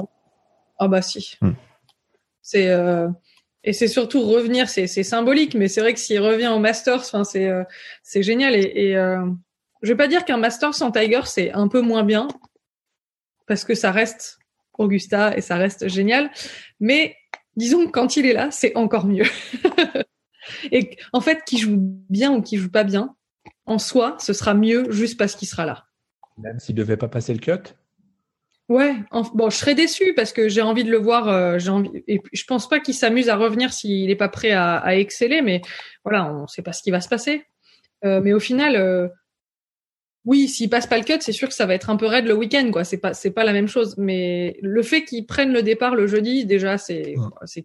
[0.80, 1.38] ah bah si.
[1.42, 1.52] Hmm.
[2.42, 3.08] C'est euh,
[3.64, 7.24] et c'est surtout revenir, c'est symbolique, mais c'est vrai que s'il revient au Masters, enfin
[7.24, 7.64] c'est euh,
[8.02, 8.56] c'est génial.
[8.56, 9.24] Et, et euh,
[9.84, 12.28] je vais pas dire qu'un Masters sans Tiger c'est un peu moins bien
[13.46, 14.41] parce que ça reste
[14.78, 16.32] Augusta et ça reste génial,
[16.80, 17.16] mais
[17.56, 19.26] disons que quand il est là, c'est encore mieux.
[20.72, 23.16] Et en fait, qui joue bien ou qui joue pas bien,
[23.66, 25.86] en soi, ce sera mieux juste parce qu'il sera là.
[26.38, 27.74] Même s'il devait pas passer le cut?
[28.70, 28.96] Ouais,
[29.34, 31.28] bon, je serais déçu parce que j'ai envie de le voir.
[31.28, 34.52] Euh, j'ai envie, et je pense pas qu'il s'amuse à revenir s'il n'est pas prêt
[34.52, 35.62] à, à, exceller, mais
[36.06, 37.44] voilà, on sait pas ce qui va se passer.
[38.06, 39.10] Euh, mais au final, euh,
[40.26, 42.26] oui, s'il passe pas le cut, c'est sûr que ça va être un peu raide
[42.26, 42.84] le week-end, quoi.
[42.84, 43.96] C'est pas, c'est pas la même chose.
[43.98, 47.64] Mais le fait qu'il prenne le départ le jeudi, déjà, c'est, c'est.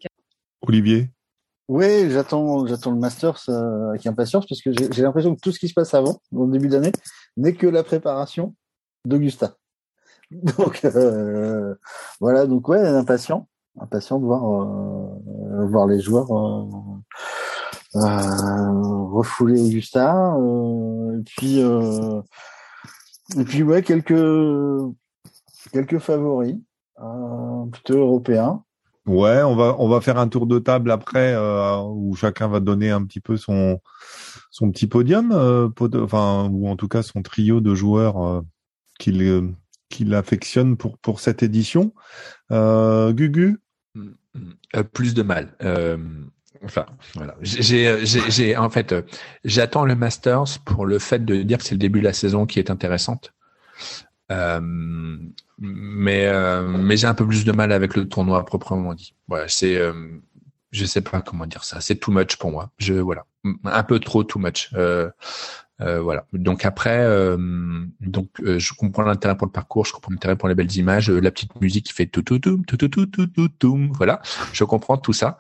[0.63, 1.11] Olivier?
[1.69, 5.59] Oui, j'attends, j'attends le Masters euh, avec impatience parce que j'ai l'impression que tout ce
[5.59, 6.93] qui se passe avant, au début d'année,
[7.37, 8.55] n'est que la préparation
[9.05, 9.57] d'Augusta.
[10.31, 11.75] Donc euh,
[12.21, 16.33] voilà, donc ouais, impatient, impatient de voir euh, voir les joueurs
[17.97, 20.37] refouler Augusta.
[21.19, 21.61] et puis
[23.37, 24.15] et puis ouais, quelques
[25.73, 26.57] quelques favoris
[27.73, 28.63] plutôt européens.
[29.07, 32.59] Ouais, on va on va faire un tour de table après euh, où chacun va
[32.59, 33.81] donner un petit peu son
[34.51, 38.41] son petit podium, euh, enfin ou en tout cas son trio de joueurs euh,
[38.99, 39.49] qu'il euh,
[39.91, 41.95] qu'il affectionne pour pour cette édition.
[42.51, 43.61] Euh, Gugu?
[44.75, 45.55] Euh, plus de mal.
[46.65, 48.95] Enfin voilà, j'ai en fait
[49.45, 52.47] j'attends le Masters pour le fait de dire que c'est le début de la saison
[52.47, 53.33] qui est intéressante.
[54.33, 54.61] Euh,
[55.59, 59.15] mais euh, mais j'ai un peu plus de mal avec le tournoi proprement dit.
[59.29, 59.93] Voilà, c'est euh,
[60.73, 61.81] je sais pas comment dire ça.
[61.81, 62.71] C'est too much pour moi.
[62.79, 63.25] Je voilà,
[63.65, 64.71] un peu trop too much.
[64.75, 65.11] Euh,
[65.81, 66.27] euh, voilà.
[66.33, 67.37] Donc après, euh,
[68.01, 71.11] donc euh, je comprends l'intérêt pour le parcours, je comprends l'intérêt pour les belles images,
[71.11, 73.89] la petite musique qui fait tout tout tout tout tout tout tout tout.
[73.93, 74.21] Voilà,
[74.53, 75.39] je comprends tout ça.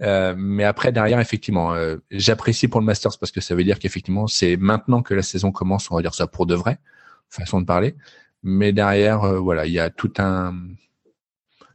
[0.00, 1.74] Mais après derrière effectivement,
[2.10, 5.52] j'apprécie pour le Masters parce que ça veut dire qu'effectivement c'est maintenant que la saison
[5.52, 6.78] commence, on va dire ça pour de vrai,
[7.30, 7.94] façon de parler.
[8.42, 10.54] Mais derrière, voilà, il y a tout un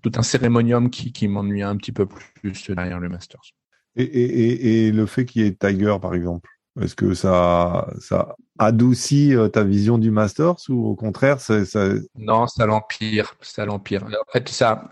[0.01, 3.53] tout un cérémonium qui, qui m'ennuie un petit peu plus derrière le Masters.
[3.95, 8.35] Et, et, et le fait qu'il y ait Tiger, par exemple, est-ce que ça, ça
[8.57, 11.89] adoucit euh, ta vision du Masters ou au contraire, ça, ça...
[12.15, 14.05] Non, ça l'empire, ça l'empire.
[14.05, 14.89] En fait, ça,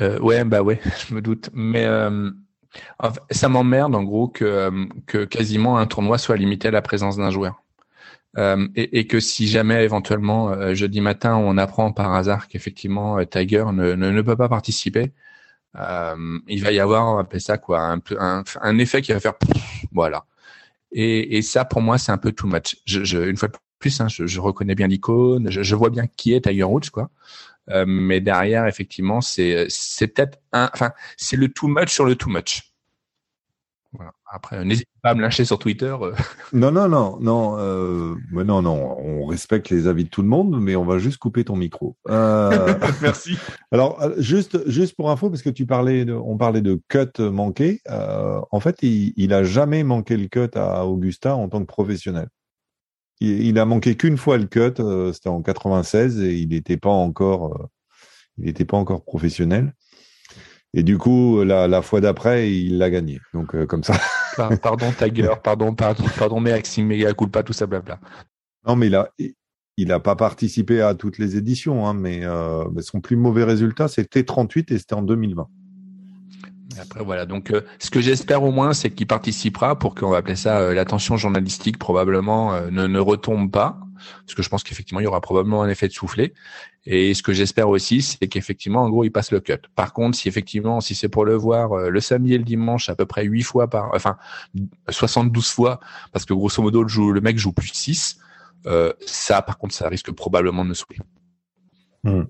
[0.00, 1.50] euh, euh, ouais, bah ouais, je me doute.
[1.52, 2.30] Mais euh,
[3.30, 7.16] ça m'emmerde en gros que, euh, que quasiment un tournoi soit limité à la présence
[7.16, 7.62] d'un joueur.
[8.36, 13.24] Euh, et, et, que si jamais éventuellement euh, jeudi matin on apprend par hasard qu'effectivement
[13.24, 15.12] Tiger ne, ne, peut pas participer,
[15.76, 19.20] euh, il va y avoir, on appelle ça quoi, un, un, un effet qui va
[19.20, 19.34] faire
[19.92, 20.26] voilà.
[20.92, 22.76] Et, et, ça, pour moi, c'est un peu too much.
[22.86, 25.90] Je, je, une fois de plus, hein, je, je, reconnais bien l'icône, je, je, vois
[25.90, 27.10] bien qui est Tiger Woods, quoi.
[27.70, 32.16] Euh, mais derrière, effectivement, c'est c'est peut-être un, enfin, c'est le too much sur le
[32.16, 32.68] too much.
[33.92, 34.12] Voilà.
[34.30, 35.94] Après, n'hésitez pas à me lâcher sur Twitter.
[36.00, 36.12] Euh.
[36.52, 38.96] Non, non, non, non, euh, mais non, non.
[38.98, 41.96] On respecte les avis de tout le monde, mais on va juste couper ton micro.
[42.08, 42.74] Euh...
[43.02, 43.38] Merci.
[43.72, 47.18] Alors, euh, juste, juste pour info, parce que tu parlais, de, on parlait de cut
[47.18, 47.80] manqué.
[47.88, 51.66] Euh, en fait, il, il a jamais manqué le cut à Augusta en tant que
[51.66, 52.28] professionnel.
[53.20, 54.82] Il, il a manqué qu'une fois le cut.
[55.12, 57.68] C'était en 96 et il n'était pas encore,
[58.38, 59.74] il n'était pas encore professionnel.
[60.74, 63.20] Et du coup, la, la fois d'après, il l'a gagné.
[63.32, 63.94] Donc, euh, comme ça.
[64.62, 67.98] pardon, Tiger, pardon, pardon, pardon, Maxime, méga pas tout ça, blabla.
[68.66, 69.10] Non, mais il a,
[69.78, 73.44] il a pas participé à toutes les éditions, hein, mais, euh, mais son plus mauvais
[73.44, 75.48] résultat, c'était 38 et c'était en 2020.
[76.80, 80.18] Après voilà, donc euh, ce que j'espère au moins, c'est qu'il participera pour qu'on va
[80.18, 83.78] appeler ça euh, l'attention journalistique probablement euh, ne, ne retombe pas,
[84.24, 86.34] parce que je pense qu'effectivement il y aura probablement un effet de soufflet.
[86.86, 89.58] Et ce que j'espère aussi, c'est qu'effectivement, en gros, il passe le cut.
[89.74, 92.94] Par contre, si effectivement, si c'est pour le voir le samedi et le dimanche à
[92.94, 94.16] peu près 8 fois par, enfin
[94.88, 95.80] 72 fois,
[96.12, 98.18] parce que grosso modo le, joue, le mec joue plus de 6,
[98.66, 100.98] euh, ça, par contre, ça risque probablement de me saouler.
[102.04, 102.22] Mmh.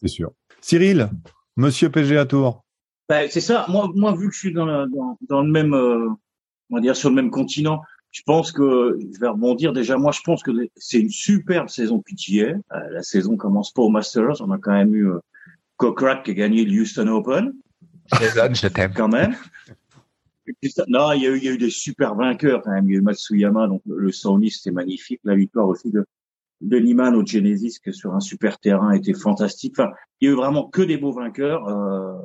[0.00, 0.32] C'est sûr.
[0.60, 1.10] Cyril,
[1.56, 2.64] Monsieur PGA Tour.
[3.08, 3.66] Ben, c'est ça.
[3.68, 6.08] Moi, moi, vu que je suis dans, le, dans, dans le même, euh,
[6.70, 9.72] on va dire sur le même continent, je pense que je vais rebondir.
[9.72, 12.54] Déjà, moi, je pense que c'est une superbe saison PGA.
[12.72, 14.40] Euh, la saison commence pas au Masters.
[14.40, 15.18] On a quand même eu euh,
[15.76, 17.52] Kokrak qui a gagné le Houston Open.
[18.12, 19.34] je t'aime quand même.
[20.88, 22.86] Non, il y, a eu, il y a eu des super vainqueurs quand même.
[22.86, 25.20] Il y a eu Matsuyama, donc le Sony, c'était magnifique.
[25.24, 26.04] La victoire aussi de,
[26.60, 29.74] de Niman au Genesis, qui sur un super terrain était fantastique.
[29.78, 31.66] Enfin, il y a eu vraiment que des beaux vainqueurs.
[31.68, 32.18] Euh,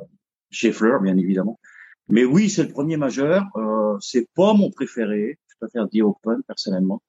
[0.50, 1.58] chez bien évidemment.
[2.08, 3.44] Mais oui, c'est le premier majeur.
[3.56, 5.38] Euh, c'est pas mon préféré.
[5.48, 7.02] Je préfère dire Open personnellement.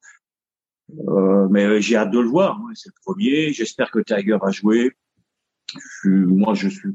[1.08, 2.58] Euh, mais j'ai hâte de le voir.
[2.58, 2.72] Hein.
[2.74, 3.54] C'est le premier.
[3.54, 4.92] J'espère que Tiger va jouer.
[6.04, 6.90] moi, je suis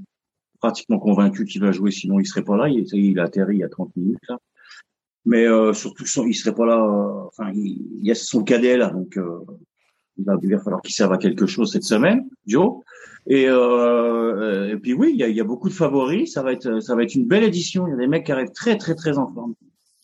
[0.61, 2.69] pratiquement convaincu qu'il va jouer, sinon il serait pas là.
[2.69, 4.39] Il, il a atterri il y a 30 minutes là.
[5.27, 6.81] Mais euh, surtout, il serait pas là.
[7.27, 9.41] Enfin, il, y a son cadet là, donc euh,
[10.19, 12.83] il va falloir qu'il serve à quelque chose cette semaine, Joe.
[13.27, 16.33] Et, euh, et puis oui, il y a, y a, beaucoup de favoris.
[16.33, 17.87] Ça va être, ça va être une belle édition.
[17.87, 19.55] Il y a des mecs qui arrivent très, très, très en forme.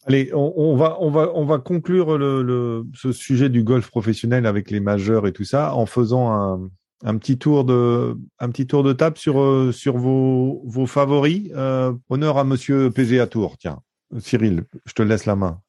[0.06, 3.90] Allez, on, on, va, on va, on va conclure le, le, ce sujet du golf
[3.90, 6.70] professionnel avec les majeurs et tout ça en faisant un,
[7.04, 11.50] un petit tour de, un petit tour de table sur, euh, sur vos, vos favoris.
[11.54, 13.58] Euh, honneur à Monsieur PGA Tour.
[13.58, 13.80] Tiens,
[14.18, 15.60] Cyril, je te laisse la main.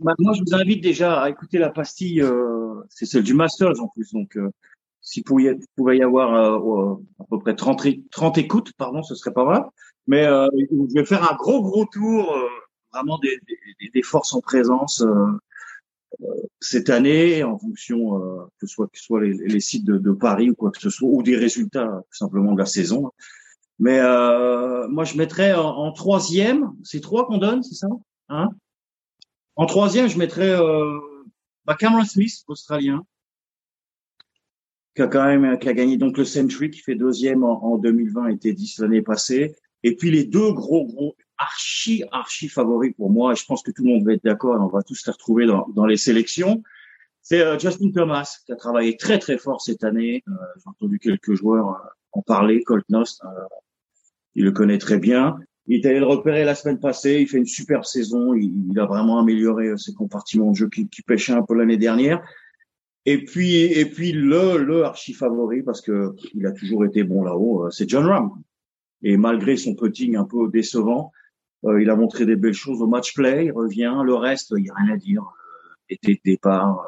[0.00, 2.20] Bah, moi, je vous invite déjà à écouter la pastille.
[2.20, 4.36] Euh, c'est celle du Masters en plus, donc.
[5.02, 9.14] Euh, s'il pouvait, pouvait, y avoir euh, à peu près 30, 30 écoutes, pardon, ce
[9.14, 9.64] serait pas mal.
[10.06, 12.48] Mais euh, je vais faire un gros gros tour, euh,
[12.92, 13.38] vraiment des,
[13.80, 15.26] des, des, forces en présence euh,
[16.22, 16.26] euh,
[16.60, 20.50] cette année, en fonction que ce soit que soit les, les sites de, de, Paris
[20.50, 23.12] ou quoi que ce soit, ou des résultats tout simplement de la saison.
[23.78, 26.72] Mais moi, je mettrais en, en troisième.
[26.84, 27.88] C'est trois qu'on donne, c'est ça
[28.28, 28.50] hein?
[29.56, 30.56] En troisième, je mettrais
[31.64, 33.04] bah, Cameron Smith, australien
[34.94, 37.78] qui a quand même qui a gagné donc le Century, qui fait deuxième en, en
[37.78, 39.54] 2020, était 10 l'année passée.
[39.82, 43.70] Et puis les deux gros gros archi archi favoris pour moi, et je pense que
[43.70, 46.62] tout le monde va être d'accord, on va tous les retrouver dans, dans les sélections.
[47.22, 50.22] C'est euh, Justin Thomas qui a travaillé très très fort cette année.
[50.28, 52.62] Euh, J'ai entendu quelques joueurs euh, en parler.
[52.62, 53.28] Colt Nost, euh,
[54.34, 55.36] il le connaît très bien.
[55.66, 57.20] Il est allé le repérer la semaine passée.
[57.20, 58.34] Il fait une superbe saison.
[58.34, 61.76] Il, il a vraiment amélioré ses compartiments de jeu qui, qui pêchaient un peu l'année
[61.76, 62.20] dernière.
[63.04, 67.24] Et puis, et puis le, le archi favori, parce que il a toujours été bon
[67.24, 68.30] là-haut, euh, c'est John Ram.
[69.02, 71.10] Et malgré son putting un peu décevant,
[71.64, 73.46] il a montré des belles choses au match play.
[73.46, 74.00] Il revient.
[74.04, 75.24] Le reste, il y a rien à dire.
[75.88, 76.84] Était de départ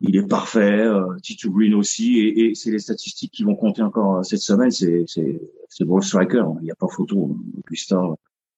[0.00, 0.80] il est parfait.
[0.80, 4.40] Euh, Tito Green aussi, et, et c'est les statistiques qui vont compter encore euh, cette
[4.40, 4.70] semaine.
[4.70, 6.38] C'est c'est c'est ball striker.
[6.38, 6.56] Hein.
[6.60, 7.36] Il n'y a pas photo.
[7.58, 8.00] Augusta,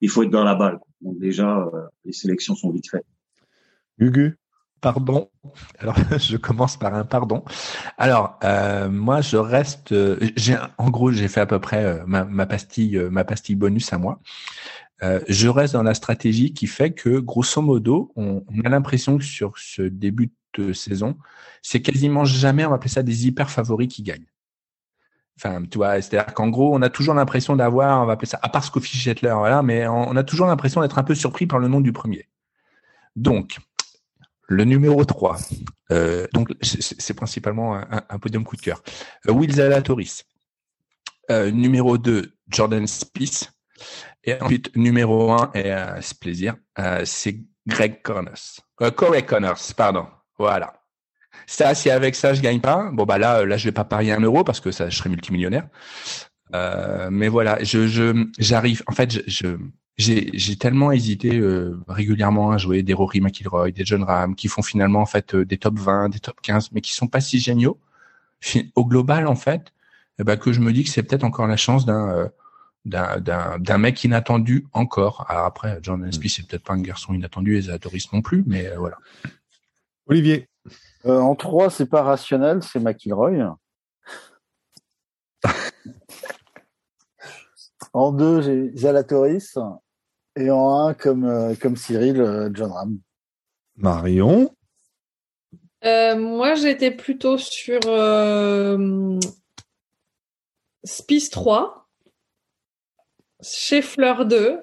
[0.00, 0.78] il faut être dans la balle.
[1.00, 3.06] Donc déjà, euh, les sélections sont vite faites.
[3.98, 4.30] Hugo?
[4.86, 5.28] Pardon.
[5.80, 7.42] Alors, je commence par un pardon.
[7.98, 9.90] Alors, euh, moi, je reste.
[9.90, 13.92] Euh, j'ai, en gros, j'ai fait à peu près ma, ma, pastille, ma pastille bonus
[13.92, 14.20] à moi.
[15.02, 19.18] Euh, je reste dans la stratégie qui fait que, grosso modo, on, on a l'impression
[19.18, 21.16] que sur ce début de saison,
[21.62, 24.30] c'est quasiment jamais, on va appeler ça des hyper favoris qui gagnent.
[25.36, 28.38] Enfin, tu vois, c'est-à-dire qu'en gros, on a toujours l'impression d'avoir, on va appeler ça,
[28.40, 31.58] à part Scofield Shetler, voilà, mais on a toujours l'impression d'être un peu surpris par
[31.58, 32.28] le nom du premier.
[33.16, 33.58] Donc,
[34.48, 35.38] le numéro 3,
[35.90, 38.82] euh, donc c'est principalement un, podium coup de cœur.
[39.28, 40.24] Euh, Will Zalatoris.
[41.30, 43.50] Euh, numéro 2, Jordan Spieth.
[44.24, 48.60] Et ensuite, numéro 1, et euh, c'est plaisir, euh, c'est Greg Connors.
[48.96, 50.06] Corey Connors, pardon.
[50.38, 50.74] Voilà.
[51.46, 54.12] Ça, si avec ça je gagne pas, bon bah là, là je vais pas parier
[54.12, 55.68] un euro parce que ça, je serai multimillionnaire.
[56.54, 58.82] Euh, mais voilà, je, je, j'arrive.
[58.86, 59.56] En fait, je, j'ai,
[59.98, 64.62] j'ai tellement hésité euh, régulièrement à jouer des Rory McIlroy, des John Ram, qui font
[64.62, 67.38] finalement en fait euh, des top 20, des top 15, mais qui sont pas si
[67.38, 67.78] géniaux.
[68.74, 69.72] Au global, en fait,
[70.18, 72.28] eh ben, que je me dis que c'est peut-être encore la chance d'un euh,
[72.84, 75.26] d'un, d'un, d'un mec inattendu encore.
[75.28, 78.70] Alors après, John Spieth, c'est peut-être pas un garçon inattendu, et Zatoris non plus, mais
[78.76, 78.96] voilà.
[80.06, 80.48] Olivier.
[81.04, 83.56] Euh, en 3, c'est pas rationnel, c'est McIlroy.
[87.92, 89.58] en 2, j'ai Zalatoris.
[90.36, 92.98] Et en 1, comme, euh, comme Cyril, euh, John Ram.
[93.76, 94.52] Marion?
[95.82, 99.18] moi, j'étais plutôt sur euh,
[100.82, 101.88] Spice 3,
[103.40, 104.62] Scheffler 2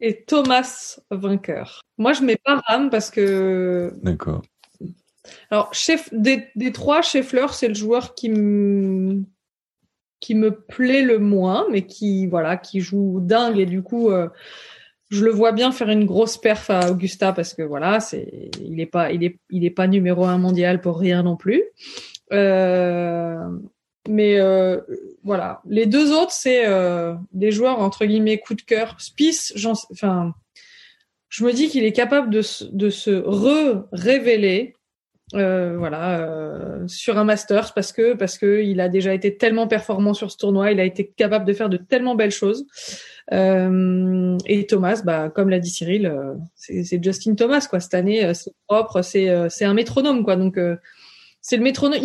[0.00, 1.82] et Thomas vainqueur.
[1.98, 3.92] Moi, je mets pas Ram parce que.
[4.02, 4.42] D'accord.
[5.50, 9.24] Alors, chef, des, des trois, Scheffler, c'est le joueur qui me
[10.24, 14.30] qui me plaît le moins, mais qui voilà, qui joue dingue et du coup, euh,
[15.10, 18.80] je le vois bien faire une grosse perf à Augusta parce que voilà, c'est il
[18.80, 21.62] est pas il est il est pas numéro un mondial pour rien non plus.
[22.32, 23.36] Euh,
[24.08, 24.80] mais euh,
[25.24, 26.64] voilà, les deux autres, c'est
[27.32, 28.96] des joueurs entre guillemets coup de cœur.
[29.02, 29.52] Spice,
[29.92, 30.32] enfin,
[31.28, 32.40] je me dis qu'il est capable de,
[32.72, 34.74] de se re-révéler
[35.34, 39.66] euh, voilà, euh, sur un Masters parce que parce que il a déjà été tellement
[39.66, 42.66] performant sur ce tournoi, il a été capable de faire de tellement belles choses.
[43.32, 47.80] Euh, et Thomas, bah comme l'a dit Cyril, euh, c'est Justin Thomas quoi.
[47.80, 50.36] Cette année, euh, c'est propre, c'est c'est un métronome quoi.
[50.36, 50.58] Donc
[51.40, 52.00] c'est le métronome,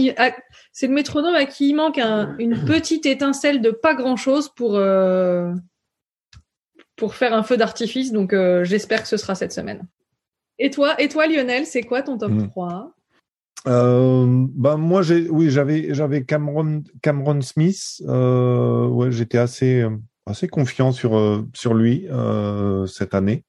[0.72, 4.50] c'est le métronome à qui il manque un, une petite étincelle de pas grand chose
[4.50, 4.80] pour
[6.96, 8.12] pour faire un feu d'artifice.
[8.12, 9.84] Donc j'espère que ce sera cette semaine.
[10.58, 12.94] Et toi, et toi Lionel, c'est quoi ton top 3
[13.68, 18.02] euh, ben moi j'ai oui j'avais j'avais Cameron Cameron Smith.
[18.08, 19.86] Euh, ouais j'étais assez
[20.26, 23.44] assez confiant sur euh, sur lui euh, cette année.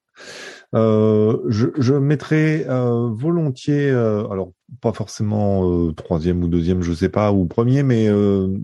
[0.75, 7.33] Euh, je, je mettrais euh, volontiers alors pas forcément troisième ou deuxième je sais pas
[7.33, 8.09] ou premier mais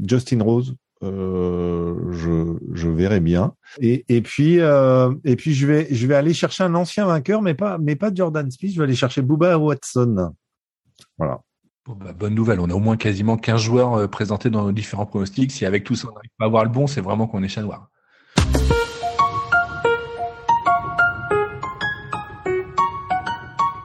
[0.09, 0.75] Justin Rose.
[1.03, 3.55] Je je verrai bien.
[3.81, 7.55] Et et puis et puis je vais je vais aller chercher un ancien vainqueur mais
[7.55, 10.33] pas mais pas Jordan Smith je vais aller chercher Booba Watson
[11.19, 11.41] voilà.
[11.87, 15.07] Bah, bonne nouvelle, on a au moins quasiment 15 joueurs euh, présentés dans nos différents
[15.07, 15.53] pronostics.
[15.53, 17.49] Si avec tout ça on n'arrive pas à avoir le bon, c'est vraiment qu'on est
[17.49, 17.91] chat noir.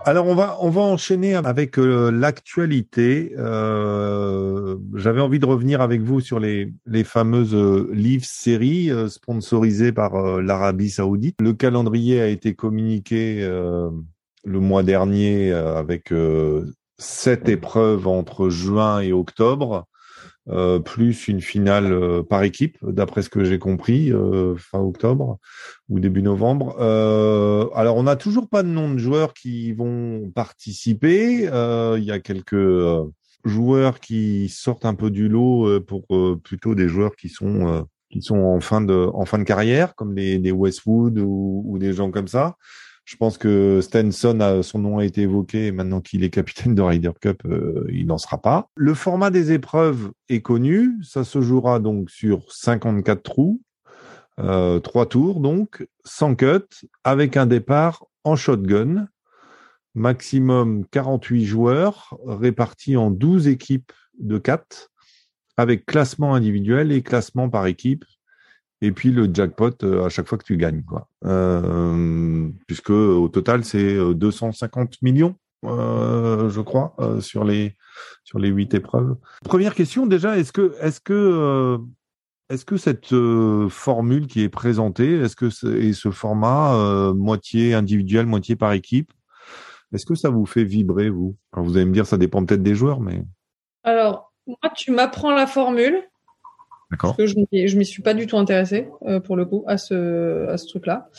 [0.03, 3.33] Alors on va on va enchaîner avec euh, l'actualité.
[3.37, 9.91] Euh, J'avais envie de revenir avec vous sur les les fameuses euh, livres séries sponsorisées
[9.91, 11.37] par l'Arabie Saoudite.
[11.39, 16.11] Le calendrier a été communiqué le mois dernier avec
[17.01, 19.87] sept épreuves entre juin et octobre,
[20.49, 25.37] euh, plus une finale euh, par équipe, d'après ce que j'ai compris, euh, fin octobre
[25.89, 26.79] ou début novembre.
[27.75, 31.45] alors, on n'a toujours pas de nom de joueurs qui vont participer.
[31.97, 32.55] Il y a quelques
[33.45, 36.05] joueurs qui sortent un peu du lot pour
[36.43, 40.13] plutôt des joueurs qui sont qui sont en fin de en fin de carrière, comme
[40.15, 42.55] des, des Westwood ou, ou des gens comme ça.
[43.05, 45.71] Je pense que Stenson, a, son nom a été évoqué.
[45.71, 48.69] maintenant qu'il est capitaine de Ryder Cup, euh, il n'en sera pas.
[48.75, 50.93] Le format des épreuves est connu.
[51.03, 53.61] Ça se jouera donc sur 54 trous,
[54.39, 59.07] euh, trois tours donc, sans cut, avec un départ en shotgun.
[59.93, 64.89] Maximum 48 joueurs répartis en 12 équipes de 4
[65.57, 68.05] avec classement individuel et classement par équipe
[68.81, 71.07] et puis le jackpot à chaque fois que tu gagnes, quoi.
[72.67, 77.75] puisque au total c'est 250 millions, je crois, sur les
[78.23, 79.15] sur les huit épreuves.
[79.43, 81.77] Première question déjà, est-ce que est-ce que
[82.49, 83.13] est-ce que cette
[83.69, 89.13] formule qui est présentée, est-ce que et ce format moitié individuel, moitié par équipe,
[89.93, 91.35] est-ce que ça vous fait vibrer, vous?
[91.51, 93.23] Alors, Vous allez me dire, ça dépend peut-être des joueurs, mais.
[93.83, 96.01] Alors, moi, tu m'apprends la formule.
[96.91, 97.15] D'accord.
[97.15, 100.47] Parce que je m'y suis pas du tout intéressé euh, pour le coup à ce
[100.49, 101.09] à ce truc-là.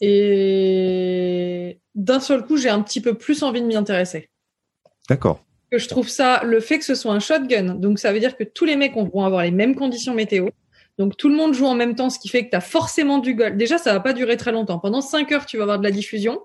[0.00, 4.30] Et d'un seul coup, j'ai un petit peu plus envie de m'y intéresser.
[5.08, 5.44] D'accord.
[5.70, 8.38] Que je trouve ça, le fait que ce soit un shotgun, donc ça veut dire
[8.38, 10.48] que tous les mecs vont avoir les mêmes conditions météo.
[10.96, 13.18] Donc tout le monde joue en même temps, ce qui fait que tu as forcément
[13.18, 13.54] du golf.
[13.54, 14.78] Déjà, ça va pas durer très longtemps.
[14.78, 16.40] Pendant 5 heures, tu vas avoir de la diffusion.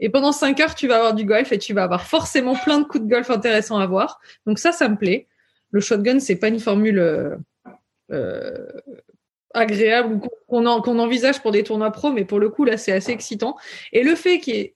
[0.00, 2.78] Et pendant 5 heures, tu vas avoir du golf et tu vas avoir forcément plein
[2.78, 4.20] de coups de golf intéressants à voir.
[4.46, 5.26] Donc ça, ça me plaît.
[5.70, 7.38] Le shotgun, c'est pas une formule
[8.12, 8.66] euh,
[9.54, 13.56] agréable qu'on envisage pour des tournois pro, mais pour le coup, là, c'est assez excitant.
[13.92, 14.74] Et le fait qu'il y ait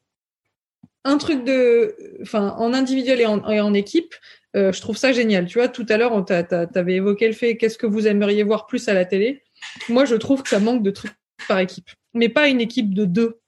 [1.05, 1.97] un truc de,
[2.34, 4.14] en individuel et en, équipe,
[4.57, 5.47] euh, je trouve ça génial.
[5.47, 6.34] Tu vois, tout à l'heure, tu
[6.78, 9.43] avais évoqué le fait qu'est-ce que vous aimeriez voir plus à la télé?
[9.89, 11.14] Moi, je trouve que ça manque de trucs
[11.49, 13.41] par équipe, mais pas une équipe de deux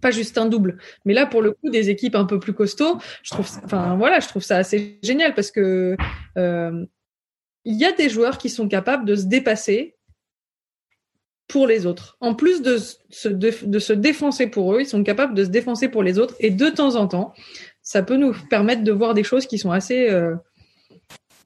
[0.00, 0.78] pas juste un double.
[1.04, 4.20] Mais là, pour le coup, des équipes un peu plus costauds, je trouve, enfin voilà,
[4.20, 5.96] je trouve ça assez génial parce que
[6.38, 6.86] euh,
[7.64, 9.96] il y a des joueurs qui sont capables de se dépasser
[11.48, 12.16] pour les autres.
[12.20, 16.18] En plus de se, défoncer pour eux, ils sont capables de se défoncer pour les
[16.18, 16.34] autres.
[16.40, 17.34] Et de temps en temps,
[17.82, 20.34] ça peut nous permettre de voir des choses qui sont assez euh,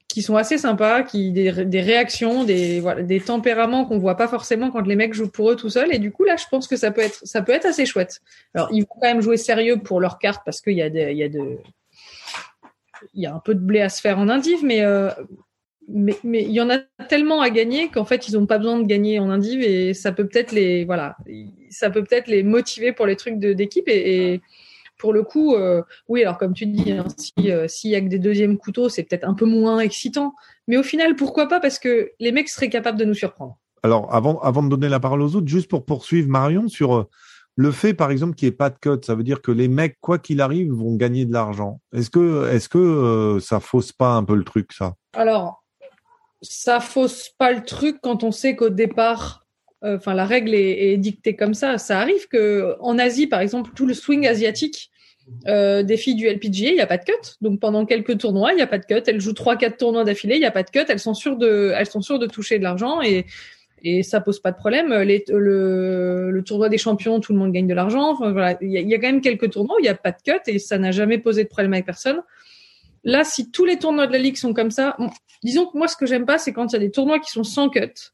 [0.08, 4.86] qui sont assez sympas, qui des, réactions, des des tempéraments qu'on voit pas forcément quand
[4.86, 5.92] les mecs jouent pour eux tout seuls.
[5.92, 8.20] Et du coup là, je pense que ça peut être ça peut être assez chouette.
[8.54, 11.30] Alors ils vont quand même jouer sérieux pour leurs cartes parce qu'il y a y
[13.14, 15.10] y a un peu de blé à se faire en indive, mais euh,
[15.88, 16.78] mais mais il y en a
[17.08, 20.12] tellement à gagner qu'en fait ils ont pas besoin de gagner en indive et ça
[20.12, 21.16] peut peut-être les voilà
[21.70, 24.40] ça peut peut-être les motiver pour les trucs d'équipe et, et
[24.98, 27.04] pour le coup, euh, oui, alors comme tu dis, hein,
[27.40, 30.34] euh, s'il y a que des deuxièmes couteaux, c'est peut-être un peu moins excitant.
[30.68, 31.60] Mais au final, pourquoi pas?
[31.60, 33.58] Parce que les mecs seraient capables de nous surprendre.
[33.82, 37.04] Alors, avant, avant de donner la parole aux autres, juste pour poursuivre Marion sur euh,
[37.56, 39.68] le fait, par exemple, qu'il n'y ait pas de code, ça veut dire que les
[39.68, 41.80] mecs, quoi qu'il arrive, vont gagner de l'argent.
[41.92, 44.94] Est-ce que, est-ce que ça fausse pas un peu le truc, ça?
[45.14, 45.62] Alors,
[46.42, 49.46] ça fausse pas le truc quand on sait qu'au départ,
[49.82, 51.78] enfin la règle est, dictée comme ça.
[51.78, 54.90] Ça arrive que en Asie, par exemple, tout le swing asiatique
[55.48, 57.36] euh, des filles du LPGA, il n'y a pas de cut.
[57.40, 59.02] Donc pendant quelques tournois, il n'y a pas de cut.
[59.06, 60.84] Elles jouent trois, quatre tournois d'affilée, il n'y a pas de cut.
[60.88, 63.26] Elles sont sûres de, elles sont sûres de toucher de l'argent et
[63.82, 64.92] et ça pose pas de problème.
[65.02, 68.12] Les, le, le, tournoi des champions, tout le monde gagne de l'argent.
[68.12, 69.88] Enfin, voilà, il y, a, il y, a, quand même quelques tournois où il n'y
[69.88, 72.22] a pas de cut et ça n'a jamais posé de problème avec personne.
[73.04, 74.96] Là, si tous les tournois de la ligue sont comme ça,
[75.46, 77.30] disons que moi, ce que j'aime pas, c'est quand il y a des tournois qui
[77.30, 78.12] sont sans cut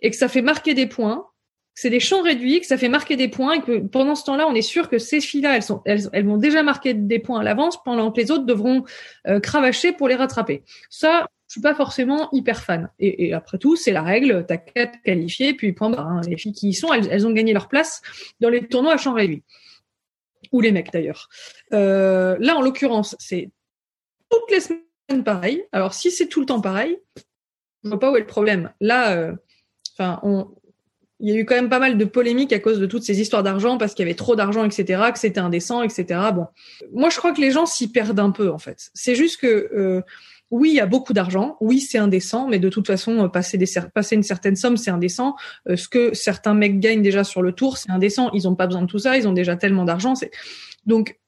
[0.00, 1.26] et que ça fait marquer des points,
[1.74, 4.48] c'est des champs réduits, que ça fait marquer des points et que pendant ce temps-là,
[4.48, 7.40] on est sûr que ces filles-là, elles, sont, elles, elles, vont déjà marquer des points
[7.40, 8.84] à l'avance pendant que les autres devront
[9.28, 10.64] euh, cravacher pour les rattraper.
[10.90, 12.90] Ça, je suis pas forcément hyper fan.
[12.98, 14.44] Et, après tout, c'est la règle.
[14.46, 15.96] T'as quatre qualifiés, puis point.
[15.96, 16.20] Hein.
[16.28, 18.02] Les filles qui y sont, elles, elles, ont gagné leur place
[18.40, 19.44] dans les tournois à champs réduits.
[20.52, 21.28] Ou les mecs d'ailleurs.
[21.72, 23.50] Euh, là, en l'occurrence, c'est
[24.30, 24.82] toutes les semaines
[25.24, 25.64] pareil.
[25.72, 26.98] Alors si c'est tout le temps pareil,
[27.84, 28.72] je vois pas où est le problème.
[28.80, 29.34] Là, euh,
[29.98, 30.48] Enfin, on,
[31.20, 33.20] il y a eu quand même pas mal de polémiques à cause de toutes ces
[33.20, 36.20] histoires d'argent parce qu'il y avait trop d'argent, etc., que c'était indécent, etc.
[36.32, 36.46] Bon,
[36.92, 38.90] moi je crois que les gens s'y perdent un peu en fait.
[38.94, 40.02] C'est juste que euh,
[40.50, 43.58] oui, il y a beaucoup d'argent, oui c'est indécent, mais de toute façon euh, passer,
[43.58, 45.34] des, passer une certaine somme c'est indécent.
[45.68, 48.30] Euh, ce que certains mecs gagnent déjà sur le tour c'est indécent.
[48.32, 50.14] Ils ont pas besoin de tout ça, ils ont déjà tellement d'argent.
[50.14, 50.30] C'est
[50.86, 51.18] donc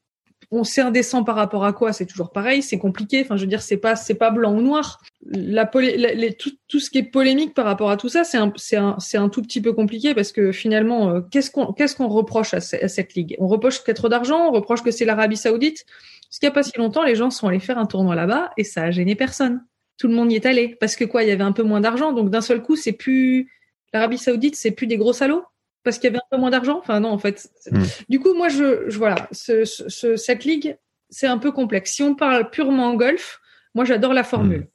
[0.52, 3.22] on sait indécent par rapport à quoi C'est toujours pareil, c'est compliqué.
[3.22, 5.00] Enfin, je veux dire, c'est pas c'est pas blanc ou noir.
[5.24, 8.76] La, tout, tout, ce qui est polémique par rapport à tout ça, c'est un c'est
[8.76, 12.08] un c'est un tout petit peu compliqué parce que finalement, euh, qu'est-ce qu'on qu'est-ce qu'on
[12.08, 13.36] reproche à, cette ligue?
[13.38, 15.84] On reproche qu'il y a trop d'argent, on reproche que c'est l'Arabie Saoudite.
[16.30, 18.50] Ce qu'il n'y a pas si longtemps, les gens sont allés faire un tournoi là-bas
[18.56, 19.64] et ça a gêné personne.
[19.98, 21.22] Tout le monde y est allé parce que quoi?
[21.22, 23.50] Il y avait un peu moins d'argent, donc d'un seul coup, c'est plus
[23.92, 25.44] l'Arabie Saoudite, c'est plus des gros salauds
[25.82, 26.78] parce qu'il y avait un peu moins d'argent.
[26.78, 27.48] Enfin non, en fait.
[27.70, 27.82] Hmm.
[28.08, 30.76] Du coup, moi, je, je voilà, ce, ce, cette ligue,
[31.08, 31.92] c'est un peu complexe.
[31.92, 33.40] Si on parle purement en golf,
[33.74, 34.60] moi, j'adore la formule.
[34.60, 34.68] Hmm.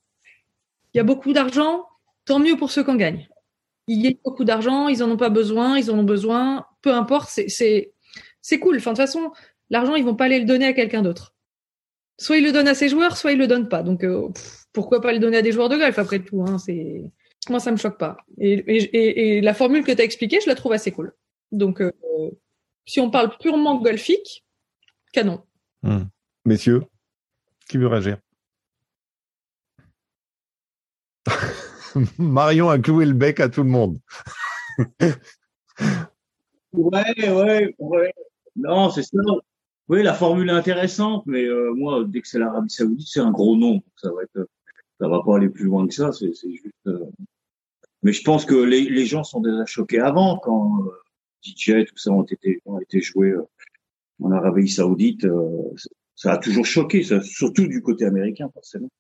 [0.94, 1.86] Il y a beaucoup d'argent,
[2.26, 3.28] tant mieux pour ceux qui en gagnent.
[3.88, 6.92] Il y a beaucoup d'argent, ils en ont pas besoin, ils en ont besoin, peu
[6.92, 8.78] importe, c'est cool.
[8.78, 9.32] Enfin de toute façon,
[9.70, 11.36] l'argent, ils vont pas aller le donner à quelqu'un d'autre.
[12.18, 13.84] Soit ils le donnent à ses joueurs, soit ils le donnent pas.
[13.84, 14.30] Donc euh,
[14.74, 17.04] pourquoi pas le donner à des joueurs de golf après tout hein, c'est
[17.50, 18.18] moi, ça me choque pas.
[18.40, 21.14] Et, et, et la formule que tu as expliquée, je la trouve assez cool.
[21.52, 21.92] Donc, euh,
[22.86, 24.46] si on parle purement golfique,
[25.14, 25.44] canon.
[25.84, 26.04] Hmm.
[26.46, 26.84] Messieurs,
[27.70, 28.18] qui veut réagir?
[32.20, 34.00] Marion a cloué le bec à tout le monde.
[36.74, 38.14] ouais, ouais, ouais.
[38.56, 39.18] Non, c'est ça.
[39.88, 43.32] Oui, la formule est intéressante, mais euh, moi, dès que c'est l'Arabie Saoudite, c'est un
[43.32, 43.82] gros nom.
[43.98, 44.48] Ça va être,
[45.00, 46.12] ça va pas aller plus loin que ça.
[46.12, 46.74] C'est juste.
[46.88, 47.06] Euh,
[48.06, 50.92] mais je pense que les, les, gens sont déjà choqués avant quand euh,
[51.44, 53.50] DJ tout ça ont été ont été joués euh,
[54.22, 55.28] en Arabie Saoudite.
[56.14, 58.92] ça a toujours choqué, ça, surtout du côté américain forcément.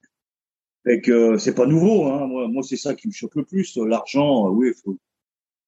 [0.87, 2.05] Et que c'est pas nouveau.
[2.05, 2.25] Hein.
[2.25, 3.77] Moi, moi c'est ça qui me choque le plus.
[3.77, 4.97] L'argent, oui, faut,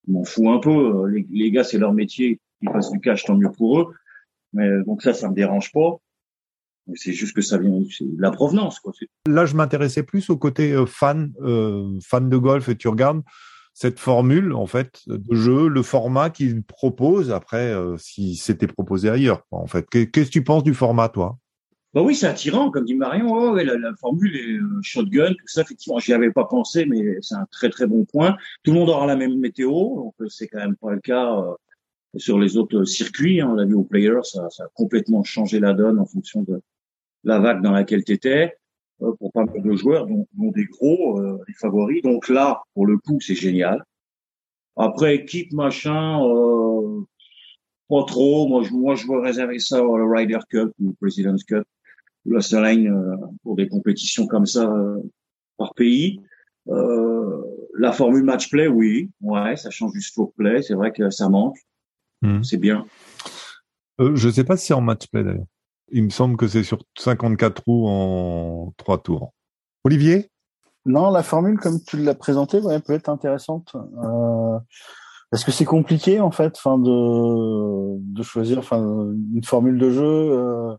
[0.08, 1.08] m'en fous un peu.
[1.08, 2.40] Les, les gars, c'est leur métier.
[2.62, 3.94] Ils passent du cash, tant mieux pour eux.
[4.54, 6.00] Mais donc ça, ça me dérange pas.
[6.96, 8.80] C'est juste que ça vient de la provenance.
[8.80, 8.94] Quoi.
[9.28, 13.22] Là, je m'intéressais plus au côté euh, fan, euh, fan de golf, et tu regardes
[13.74, 17.32] cette formule en fait de jeu, le format qu'il propose.
[17.32, 21.38] Après, euh, si c'était proposé ailleurs, en fait, qu'est-ce que tu penses du format, toi?
[21.94, 23.32] Bah oui, c'est attirant, comme dit Marion.
[23.32, 25.62] Oh, la, la, formule est shotgun, tout ça.
[25.62, 28.36] Effectivement, j'y avais pas pensé, mais c'est un très très bon point.
[28.64, 31.44] Tout le monde aura la même météo, donc c'est quand même pas le cas
[32.16, 33.42] sur les autres circuits.
[33.42, 36.42] Hein, on l'a vu au Players, ça, ça, a complètement changé la donne en fonction
[36.44, 36.62] de
[37.28, 38.56] la vague dans laquelle tu étais,
[39.02, 42.02] euh, pour pas mal de joueurs, dont, dont des gros, euh, les favoris.
[42.02, 43.84] Donc là, pour le coup, c'est génial.
[44.78, 47.02] Après, équipe, machin, euh,
[47.90, 48.48] pas trop.
[48.48, 51.66] Moi, je, moi, je veux réserver ça au Ryder Cup ou President's Cup
[52.26, 55.02] ou la Seraing euh, pour des compétitions comme ça euh,
[55.58, 56.22] par pays.
[56.70, 57.42] Euh,
[57.78, 60.62] la formule match play, oui, ouais, ça change du stroke play.
[60.62, 61.58] C'est vrai que ça manque.
[62.22, 62.42] Hmm.
[62.42, 62.86] C'est bien.
[64.00, 65.46] Euh, je sais pas si c'est en match play d'ailleurs.
[65.90, 69.34] Il me semble que c'est sur 54 trous en trois tours.
[69.84, 70.30] Olivier?
[70.86, 73.76] Non, la formule comme tu l'as présentée ouais, peut être intéressante.
[73.76, 74.60] Euh,
[75.34, 80.76] Est-ce que c'est compliqué en fait, fin de choisir, une formule de jeu euh,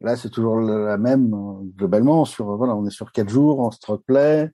[0.00, 1.34] Là, c'est toujours la même
[1.76, 2.24] globalement.
[2.24, 4.48] Sur voilà, on est sur quatre jours en stroke play.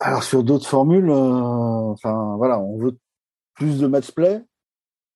[0.00, 1.94] Alors sur d'autres formules, euh,
[2.36, 2.98] voilà, on veut
[3.54, 4.42] plus de match play.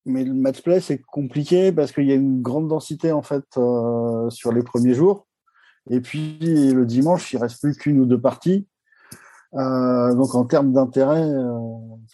[0.05, 3.45] Mais le match play, c'est compliqué parce qu'il y a une grande densité en fait
[3.57, 5.25] euh, sur les premiers jours.
[5.89, 6.37] Et puis
[6.71, 8.67] le dimanche, il reste plus qu'une ou deux parties.
[9.55, 11.51] Euh, donc en termes d'intérêt, euh,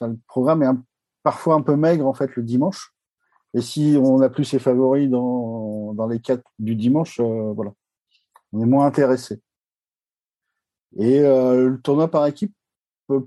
[0.01, 0.69] le programme est
[1.23, 2.93] parfois un peu maigre en fait le dimanche.
[3.53, 7.71] Et si on a plus ses favoris dans, dans les quatre du dimanche, euh, voilà,
[8.53, 9.41] on est moins intéressé.
[10.97, 12.53] Et euh, le tournoi par équipe,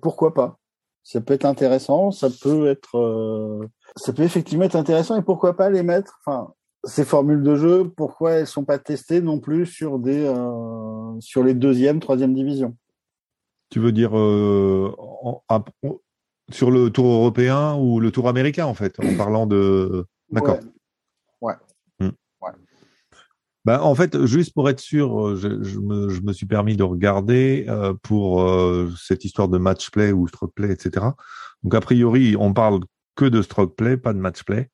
[0.01, 0.59] pourquoi pas?
[1.03, 5.71] Ça peut être intéressant, ça peut être, ça peut effectivement être intéressant et pourquoi pas
[5.71, 6.19] les mettre.
[6.25, 6.53] Enfin,
[6.85, 11.43] ces formules de jeu, pourquoi elles sont pas testées non plus sur des, euh, sur
[11.43, 12.77] les deuxième, troisième divisions?
[13.71, 14.93] Tu veux dire euh,
[16.51, 20.07] sur le Tour européen ou le Tour américain en fait, en parlant de.
[20.31, 20.59] D'accord.
[23.67, 26.83] Ben, en fait, juste pour être sûr, je, je, me, je me, suis permis de
[26.83, 28.47] regarder euh, pour
[28.95, 31.07] cette histoire de match play ou stroke play, etc.
[31.63, 32.81] Donc a priori, on parle
[33.17, 34.71] que de stroke play, pas de match play.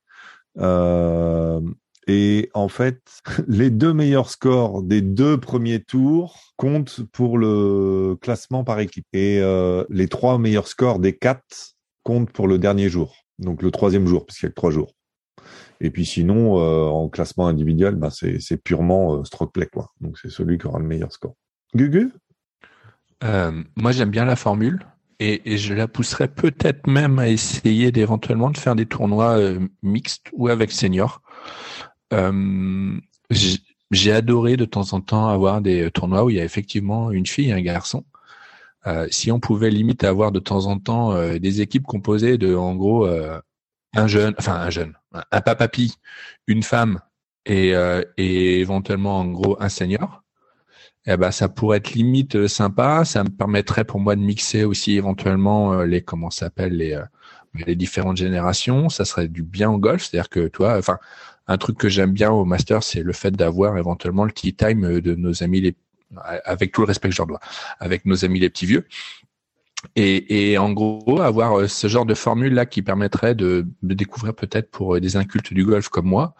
[0.59, 1.61] Euh,
[2.07, 3.01] et en fait,
[3.49, 9.07] les deux meilleurs scores des deux premiers tours comptent pour le classement par équipe.
[9.13, 13.71] Et euh, les trois meilleurs scores des quatre comptent pour le dernier jour, donc le
[13.71, 14.95] troisième jour, puisqu'il y a que trois jours.
[15.81, 19.91] Et puis sinon, euh, en classement individuel, bah, c'est purement euh, stroke play, quoi.
[20.01, 21.35] Donc c'est celui qui aura le meilleur score.
[21.75, 22.13] Gugu?
[23.25, 24.81] Euh, Moi, j'aime bien la formule.
[25.21, 29.61] Et, et je la pousserais peut-être même à essayer d'éventuellement de faire des tournois euh,
[29.83, 31.21] mixtes ou avec seniors.
[32.13, 32.99] Euh,
[33.91, 37.27] J'ai adoré de temps en temps avoir des tournois où il y a effectivement une
[37.27, 38.05] fille et un garçon.
[38.87, 42.55] Euh, si on pouvait limite avoir de temps en temps euh, des équipes composées de,
[42.55, 43.07] en gros,
[43.95, 45.95] un jeune, enfin un jeune, un papapi,
[46.47, 47.01] une femme
[47.47, 50.20] et, euh, et éventuellement en gros un senior,
[51.07, 53.05] eh ben ça pourrait être limite euh, sympa.
[53.05, 57.05] Ça me permettrait pour moi de mixer aussi éventuellement euh, les comment s'appelle les euh,
[57.67, 58.89] les différentes générations.
[58.89, 60.99] Ça serait du bien au golf, c'est-à-dire que toi, enfin
[61.49, 65.01] un truc que j'aime bien au master, c'est le fait d'avoir éventuellement le tea time
[65.01, 65.77] de nos amis les
[66.45, 67.41] avec tout le respect que je dois,
[67.79, 68.87] avec nos amis les petits vieux,
[69.97, 73.95] et, et, en gros, avoir euh, ce genre de formule là qui permettrait de, de
[73.95, 76.35] découvrir peut-être pour euh, des incultes du golf comme moi,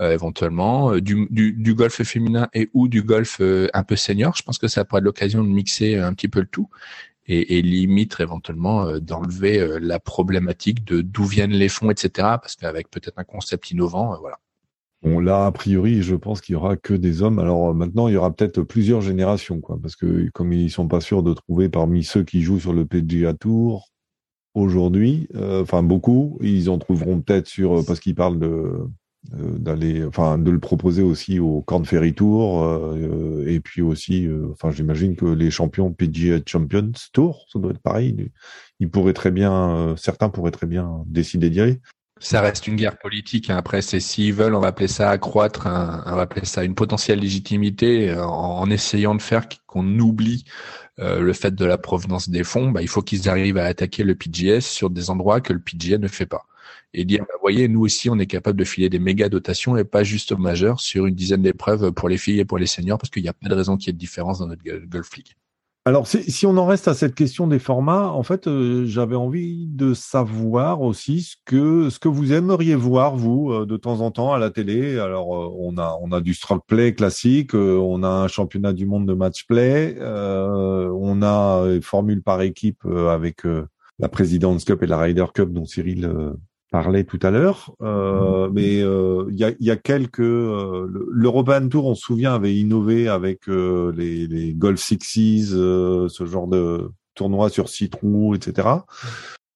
[0.00, 4.34] euh, éventuellement du, du, du, golf féminin et ou du golf un peu senior.
[4.36, 6.68] Je pense que ça pourrait être l'occasion de mixer un petit peu le tout
[7.26, 12.10] et, et limite éventuellement d'enlever la problématique de d'où viennent les fonds, etc.
[12.40, 14.38] Parce qu'avec peut-être un concept innovant, voilà.
[15.02, 17.38] Bon, là, a priori, je pense qu'il y aura que des hommes.
[17.38, 21.00] Alors maintenant, il y aura peut-être plusieurs générations, quoi, parce que comme ils sont pas
[21.00, 23.90] sûrs de trouver parmi ceux qui jouent sur le PGA Tour
[24.54, 28.72] aujourd'hui, euh, enfin beaucoup, ils en trouveront peut-être sur parce qu'ils parlent de
[29.32, 34.70] d'aller, enfin, de le proposer aussi au Corn Ferry Tour euh, et puis aussi, enfin,
[34.70, 38.30] j'imagine que les champions PGA Champions Tour, ça doit être pareil.
[38.78, 41.80] Ils pourraient très bien, certains pourraient très bien décider d'y aller.
[42.18, 43.50] Ça reste une guerre politique.
[43.50, 43.56] Hein.
[43.56, 47.20] Après, c'est s'ils veulent, on va appeler ça accroître, on va appeler ça une potentielle
[47.20, 50.44] légitimité en, essayant de faire qu'on oublie
[50.98, 52.70] le fait de la provenance des fonds.
[52.70, 55.98] Bah, il faut qu'ils arrivent à attaquer le PGS sur des endroits que le PGA
[55.98, 56.46] ne fait pas
[56.96, 59.84] et dire, bah, voyez, nous aussi, on est capable de filer des méga dotations et
[59.84, 62.98] pas juste au majeur sur une dizaine d'épreuves pour les filles et pour les seniors,
[62.98, 65.14] parce qu'il n'y a pas de raison qu'il y ait de différence dans notre Golf
[65.16, 65.36] League.
[65.86, 69.68] Alors, si on en reste à cette question des formats, en fait, euh, j'avais envie
[69.68, 74.10] de savoir aussi ce que ce que vous aimeriez voir vous euh, de temps en
[74.10, 74.98] temps à la télé.
[74.98, 78.84] Alors, euh, on a on a du stroke play classique, on a un championnat du
[78.84, 83.44] monde de match play, on a une formule par équipe avec
[84.00, 86.10] la President's Cup et la Ryder Cup dont Cyril
[86.82, 91.70] parlait tout à l'heure, euh, mais euh, il y, a, y, a, quelques euh, l'European
[91.70, 96.90] Tour, on se souvient, avait innové avec euh, les, les Golf Sixes, ce genre de
[97.14, 98.68] tournoi sur six trous, etc.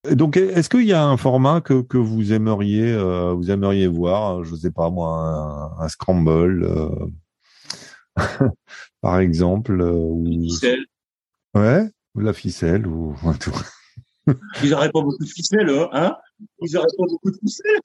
[0.08, 2.96] Et donc, est-ce qu'il y a un format que, que vous aimeriez
[3.34, 4.42] vous aimeriez voir?
[4.42, 6.66] Je sais pas moi, un, scramble,
[9.02, 10.86] par exemple, ou ficelle.
[11.54, 11.82] Ouais,
[12.14, 13.60] ou la ficelle ou un tour.
[14.62, 16.16] Ils n'auraient pas beaucoup de ficelles, hein?
[16.60, 17.80] Ils n'auraient pas beaucoup de ficelles.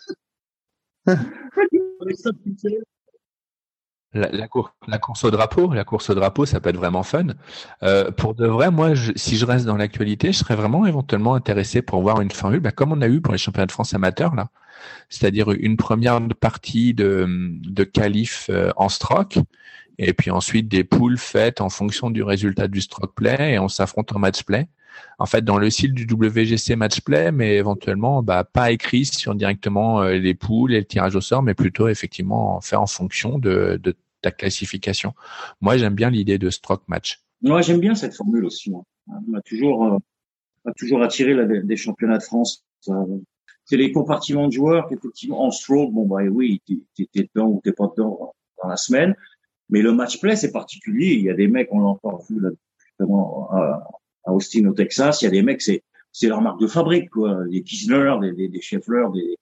[4.13, 4.47] La, la,
[4.87, 7.27] la, course au drapeau, la course au drapeau, ça peut être vraiment fun.
[7.83, 11.35] Euh, pour de vrai, moi, je, si je reste dans l'actualité, je serais vraiment éventuellement
[11.35, 13.93] intéressé pour voir une formule, bah, comme on a eu pour les championnats de France
[13.93, 14.47] amateurs là,
[15.09, 19.37] c'est-à-dire une première partie de, de qualif euh, en stroke,
[19.97, 23.67] et puis ensuite des poules faites en fonction du résultat du stroke play, et on
[23.67, 24.69] s'affronte en match play
[25.19, 30.01] en fait dans le style du WGC Matchplay, mais éventuellement bah, pas écrit sur directement
[30.01, 33.79] euh, les poules et le tirage au sort, mais plutôt effectivement faire en fonction de,
[34.21, 35.13] ta classification.
[35.61, 37.21] Moi, j'aime bien l'idée de stroke match.
[37.41, 38.71] Moi, j'aime bien cette formule aussi.
[38.71, 38.83] Moi.
[39.07, 39.97] On toujours, euh,
[40.65, 42.63] a toujours attiré des championnats de France.
[43.65, 47.71] C'est les compartiments de joueurs qu'effectivement en stroke, bon bah oui, t'es dedans ou t'es
[47.71, 49.15] pas dedans dans la semaine.
[49.69, 51.13] Mais le match play, c'est particulier.
[51.13, 53.49] Il y a des mecs, on l'a encore vu là, justement,
[54.26, 57.09] à Austin au Texas, il y a des mecs, c'est c'est leur marque de fabrique,
[57.09, 57.43] quoi.
[57.45, 59.38] Des Kisner, des, des, des Scheffler, des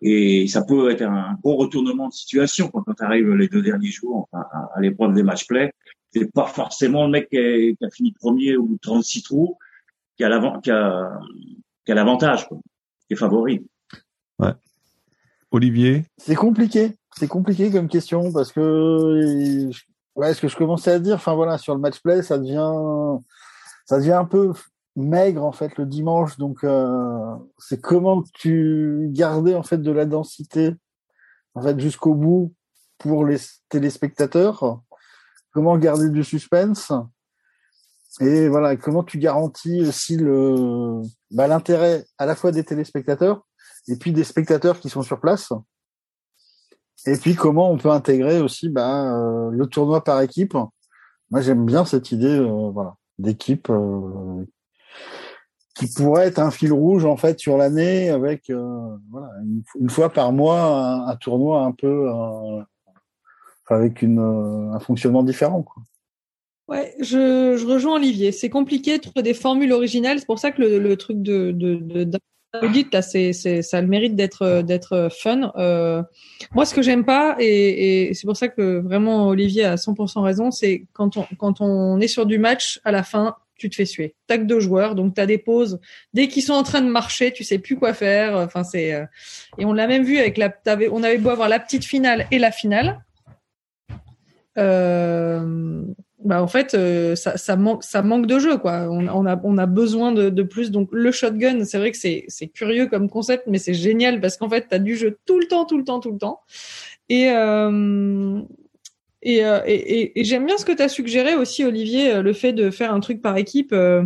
[0.00, 3.62] et ça peut être un gros retournement de situation quand, quand tu arrives les deux
[3.62, 5.72] derniers jours à, à, l'épreuve des match play.
[6.12, 9.22] C'est pas forcément le mec qui a, qui a fini premier au bout de 36
[9.22, 9.58] trous
[10.16, 11.18] qui a l'avantage, qui a,
[11.84, 13.66] qui a l'avantage, qui est favori.
[14.38, 14.52] Ouais.
[15.50, 16.04] Olivier?
[16.16, 16.92] C'est compliqué.
[17.16, 19.70] C'est compliqué comme question parce que
[20.14, 23.20] ouais, ce que je commençais à dire, enfin voilà, sur le match play, ça devient
[23.88, 24.52] ça devient un peu
[24.96, 26.36] maigre en fait le dimanche.
[26.36, 30.74] Donc euh, c'est comment tu garder en fait de la densité
[31.54, 32.54] en fait jusqu'au bout
[32.98, 33.38] pour les
[33.70, 34.82] téléspectateurs?
[35.52, 36.92] Comment garder du suspense?
[38.20, 43.46] Et voilà comment tu garantis aussi le bah, l'intérêt à la fois des téléspectateurs
[43.86, 45.50] et puis des spectateurs qui sont sur place?
[47.06, 50.52] Et puis comment on peut intégrer aussi bah, euh, le tournoi par équipe?
[51.30, 54.44] Moi j'aime bien cette idée, euh, voilà d'équipe euh,
[55.74, 59.30] qui pourrait être un fil rouge en fait sur l'année avec euh, voilà,
[59.78, 62.62] une, fois par mois un, tournoi un peu euh,
[63.68, 65.62] avec une, un fonctionnement différent.
[65.62, 65.82] Quoi.
[66.68, 68.32] Ouais, je, rejoins Olivier.
[68.32, 70.18] C'est compliqué de trouver des formules originales.
[70.18, 72.04] C'est pour ça que le, truc de, de
[72.72, 75.52] dites là, ça a le mérite d'être, d'être fun.
[75.56, 76.02] Euh,
[76.52, 80.50] moi, ce que j'aime pas, et, c'est pour ça que vraiment Olivier a 100% raison,
[80.50, 83.84] c'est quand on, quand on est sur du match, à la fin, tu te fais
[83.84, 84.14] suer.
[84.28, 85.80] Que deux joueurs, donc t'as des pauses.
[86.14, 88.36] Dès qu'ils sont en train de marcher, tu sais plus quoi faire.
[88.36, 89.04] Enfin, c'est, euh,
[89.58, 90.54] et on l'a même vu avec la,
[90.92, 93.04] on avait beau avoir la petite finale et la finale.
[94.56, 95.82] Euh,
[96.24, 98.88] bah en fait euh, ça, ça manque ça manque de jeu quoi.
[98.90, 100.70] On, on, a on a besoin de, de plus.
[100.70, 104.36] Donc le shotgun c'est vrai que c'est c'est curieux comme concept mais c'est génial parce
[104.36, 106.40] qu'en fait tu as du jeu tout le temps tout le temps tout le temps.
[107.08, 108.40] Et euh,
[109.22, 112.32] et, euh, et, et, j'aime bien ce que tu as suggéré aussi Olivier euh, le
[112.32, 114.04] fait de faire un truc par équipe euh,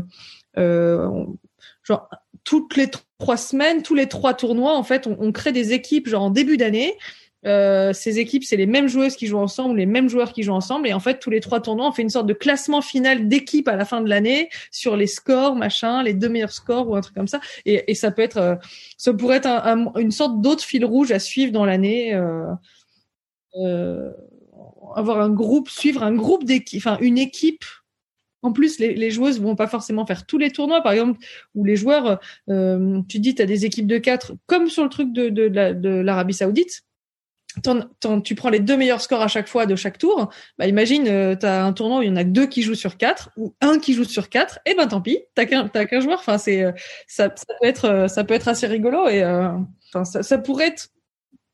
[1.82, 2.08] genre
[2.44, 2.88] toutes les
[3.18, 6.30] trois semaines tous les trois tournois en fait on, on crée des équipes genre en
[6.30, 6.96] début d'année
[7.44, 10.52] euh, ces équipes, c'est les mêmes joueuses qui jouent ensemble, les mêmes joueurs qui jouent
[10.52, 10.86] ensemble.
[10.86, 13.68] Et en fait, tous les trois tournois, on fait une sorte de classement final d'équipe
[13.68, 17.00] à la fin de l'année sur les scores, machin, les deux meilleurs scores ou un
[17.00, 17.40] truc comme ça.
[17.66, 18.54] Et, et ça peut être, euh,
[18.96, 22.14] ça pourrait être un, une sorte d'autre fil rouge à suivre dans l'année.
[22.14, 22.46] Euh,
[23.56, 24.12] euh,
[24.94, 27.64] avoir un groupe, suivre un groupe d'équipe, enfin une équipe.
[28.42, 31.20] En plus, les, les, joueuses vont pas forcément faire tous les tournois, par exemple,
[31.54, 32.18] où les joueurs,
[32.48, 35.48] euh, tu dis, tu as des équipes de quatre, comme sur le truc de, de,
[35.48, 36.82] de l'Arabie Saoudite
[38.24, 41.36] tu prends les deux meilleurs scores à chaque fois de chaque tour, bah imagine, euh,
[41.36, 43.54] tu as un tournoi où il y en a deux qui jouent sur quatre ou
[43.60, 46.18] un qui joue sur quatre, et ben tant pis, t'as qu'un qu'un joueur.
[46.18, 46.72] Enfin, c'est euh,
[47.06, 50.68] ça, ça, peut être euh, ça peut être assez rigolo et enfin ça, ça, pourrait
[50.68, 50.88] être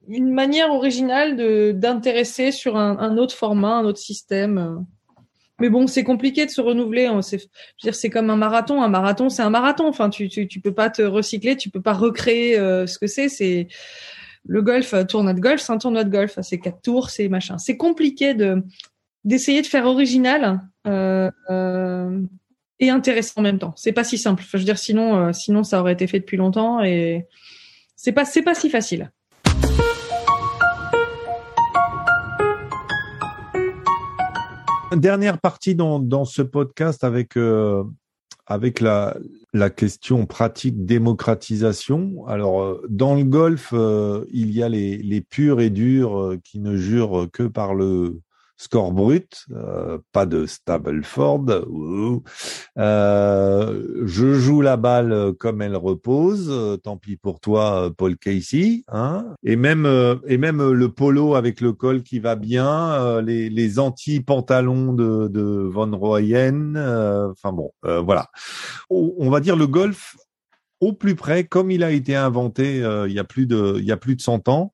[0.06, 4.84] une manière originale de d'intéresser sur un, un, autre format, un autre système.
[5.60, 7.10] Mais bon, c'est compliqué de se renouveler.
[7.22, 7.50] C'est,
[7.82, 8.80] dire, c'est comme un marathon.
[8.80, 9.88] Un marathon, c'est un marathon.
[9.88, 13.28] Enfin, tu, tu, tu peux pas te recycler, tu peux pas recréer ce que c'est.
[13.28, 13.66] C'est
[14.48, 17.28] le golf, euh, tournoi de golf, c'est un tournoi de golf, c'est quatre tours, c'est
[17.28, 17.58] machin.
[17.58, 18.64] C'est compliqué de
[19.24, 22.22] d'essayer de faire original euh, euh,
[22.80, 23.74] et intéressant en même temps.
[23.76, 24.42] C'est pas si simple.
[24.50, 27.26] Je veux dire, sinon, sinon ça aurait été fait depuis longtemps et
[27.94, 29.12] c'est pas c'est pas si facile.
[34.96, 37.36] Dernière partie dans, dans ce podcast avec
[38.48, 39.14] avec la,
[39.52, 42.26] la question pratique démocratisation.
[42.26, 46.40] Alors, euh, dans le golf, euh, il y a les, les purs et durs euh,
[46.42, 48.20] qui ne jurent que par le
[48.58, 51.46] score brut, euh, pas de Stableford.
[52.76, 56.48] Euh, je joue la balle comme elle repose.
[56.50, 58.82] Euh, tant pis pour toi, Paul Casey.
[58.88, 59.86] Hein et même
[60.26, 65.28] et même le polo avec le col qui va bien, les, les anti pantalons de,
[65.28, 66.74] de Von Royen.
[67.30, 68.26] Enfin bon, voilà.
[68.90, 70.16] On va dire le golf
[70.80, 73.84] au plus près, comme il a été inventé euh, il y a plus de il
[73.84, 74.72] y a plus de 100 ans.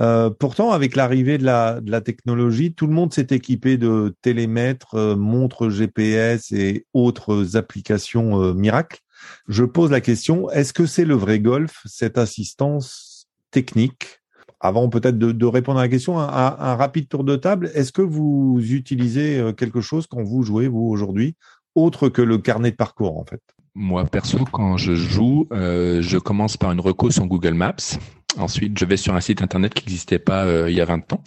[0.00, 4.14] Euh, pourtant, avec l'arrivée de la, de la technologie, tout le monde s'est équipé de
[4.22, 9.00] télémètres, euh, montres GPS et autres applications miracles.
[9.48, 14.20] Je pose la question est-ce que c'est le vrai golf cette assistance technique?
[14.60, 17.70] Avant peut-être de, répondre à la question, un, un rapide tour de table.
[17.74, 21.36] Est-ce que vous utilisez quelque chose quand vous jouez, vous, aujourd'hui,
[21.74, 23.42] autre que le carnet de parcours, en fait?
[23.76, 27.98] Moi, perso, quand je joue, euh, je commence par une reco sur Google Maps.
[28.38, 31.12] Ensuite, je vais sur un site internet qui n'existait pas euh, il y a 20
[31.12, 31.22] ans.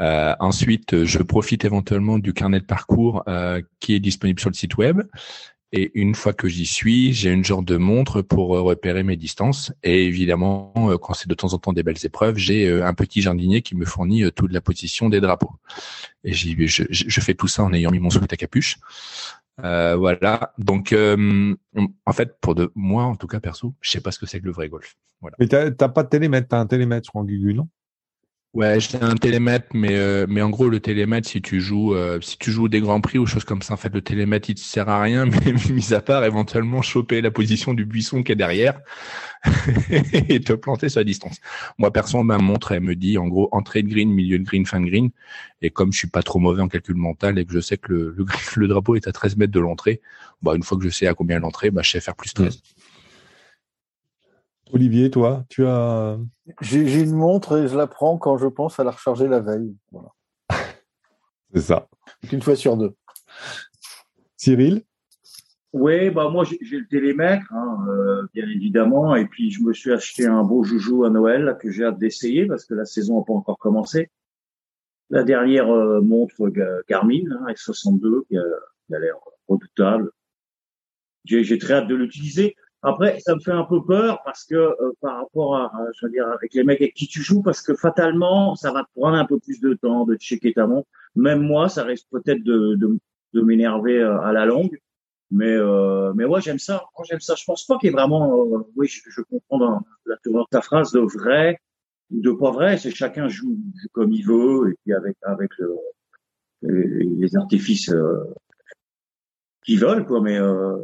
[0.00, 4.54] Euh, ensuite, je profite éventuellement du carnet de parcours euh, qui est disponible sur le
[4.54, 5.02] site web.
[5.70, 9.72] Et une fois que j'y suis, j'ai une genre de montre pour repérer mes distances.
[9.82, 13.60] Et évidemment, quand c'est de temps en temps des belles épreuves, j'ai un petit jardinier
[13.60, 15.50] qui me fournit toute la position des drapeaux.
[16.22, 18.78] Et je, je, fais tout ça en ayant mis mon sweat à capuche.
[19.62, 20.52] Euh, voilà.
[20.58, 21.54] Donc, euh,
[22.06, 24.40] en fait, pour de moi, en tout cas perso, je sais pas ce que c'est
[24.40, 24.94] que le vrai golf.
[25.20, 25.36] Voilà.
[25.38, 27.68] Mais t'as pas de télémètre, t'as un télémètre sur Gugu, non?
[28.54, 32.20] Ouais, j'ai un télémètre, mais euh, mais en gros le télémètre, si tu joues euh,
[32.20, 34.54] si tu joues des grands prix ou choses comme ça, en fait le télémètre il
[34.54, 38.30] te sert à rien, mais mis à part éventuellement choper la position du buisson qui
[38.30, 38.80] est derrière
[39.90, 41.40] et te planter sur la distance.
[41.78, 44.64] Moi perso, ma montre elle me dit en gros entrée de green, milieu de green,
[44.66, 45.10] fin de green,
[45.60, 47.92] et comme je suis pas trop mauvais en calcul mental et que je sais que
[47.92, 48.24] le
[48.54, 50.00] le, drapeau est à 13 mètres de l'entrée,
[50.42, 52.62] bah une fois que je sais à combien l'entrée, bah je sais faire plus 13.
[54.74, 56.18] Olivier, toi, tu as.
[56.60, 59.76] J'ai une montre et je la prends quand je pense à la recharger la veille.
[59.92, 60.08] Voilà.
[61.54, 61.88] C'est ça.
[62.32, 62.92] Une fois sur deux.
[64.36, 64.82] Cyril?
[65.72, 69.92] Oui, bah moi j'ai le télémètre, hein, euh, bien évidemment, et puis je me suis
[69.92, 73.24] acheté un beau joujou à Noël que j'ai hâte d'essayer parce que la saison n'a
[73.24, 74.10] pas encore commencé.
[75.10, 76.48] La dernière euh, montre
[76.88, 78.42] Garmin, hein, S62, qui a,
[78.86, 79.14] qui a l'air
[79.46, 80.10] redoutable.
[81.24, 82.56] J'ai très hâte de l'utiliser.
[82.86, 86.12] Après, ça me fait un peu peur parce que euh, par rapport à, je veux
[86.12, 89.16] dire, avec les mecs avec qui tu joues, parce que fatalement, ça va te prendre
[89.16, 90.86] un peu plus de temps de checker ta montre.
[91.16, 92.98] Même moi, ça risque peut-être de, de,
[93.32, 94.78] de m'énerver euh, à la longue.
[95.30, 96.84] Mais euh, mais ouais, j'aime ça.
[96.98, 97.34] Moi, j'aime ça.
[97.36, 98.38] Je pense pas qu'il y ait vraiment.
[98.38, 100.16] Euh, oui, je, je, comprends dans la
[100.50, 101.58] ta phrase de vrai
[102.10, 102.76] ou de pas vrai.
[102.76, 103.56] C'est chacun joue,
[103.92, 105.74] comme il veut et puis avec avec le,
[107.18, 107.90] les, artifices
[109.64, 110.20] qu'ils veulent quoi.
[110.20, 110.38] Mais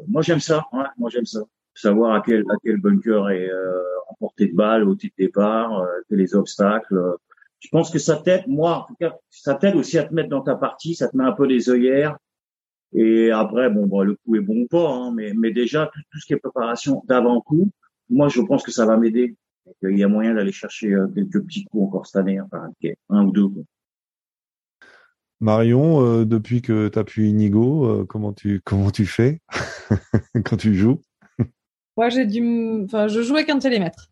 [0.08, 0.64] moi, j'aime ça.
[0.72, 1.42] Moi, j'aime ça
[1.74, 5.80] savoir à quel, à quel bunker est euh, en portée de balle au titre départ,
[5.80, 7.16] euh, les obstacles.
[7.60, 10.30] Je pense que ça t'aide, moi en tout cas, ça t'aide aussi à te mettre
[10.30, 12.16] dans ta partie, ça te met un peu les œillères.
[12.92, 16.00] Et après, bon, bah, le coup est bon ou pas, hein, mais, mais déjà tout,
[16.10, 17.70] tout, ce qui est préparation d'avant-coup,
[18.08, 19.36] moi je pense que ça va m'aider.
[19.82, 22.70] Il y a moyen d'aller chercher euh, quelques petits coups encore cette année, enfin,
[23.10, 23.48] un ou deux.
[25.40, 29.40] Marion, euh, depuis que tu pu Inigo, euh, comment tu comment tu fais?
[30.44, 31.02] Quand tu joues?
[32.00, 32.42] Moi, j'ai du,
[32.86, 34.08] enfin, je joue avec un télémètre.